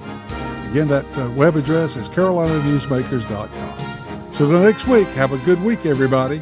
Again, 0.71 0.89
that 0.89 1.05
uh, 1.17 1.29
web 1.31 1.55
address 1.55 1.95
is 1.95 2.09
carolinanewsmakers.com. 2.09 4.33
So 4.33 4.47
the 4.47 4.59
next 4.59 4.85
week, 4.87 5.07
have 5.09 5.31
a 5.31 5.37
good 5.39 5.61
week, 5.63 5.85
everybody. 5.85 6.41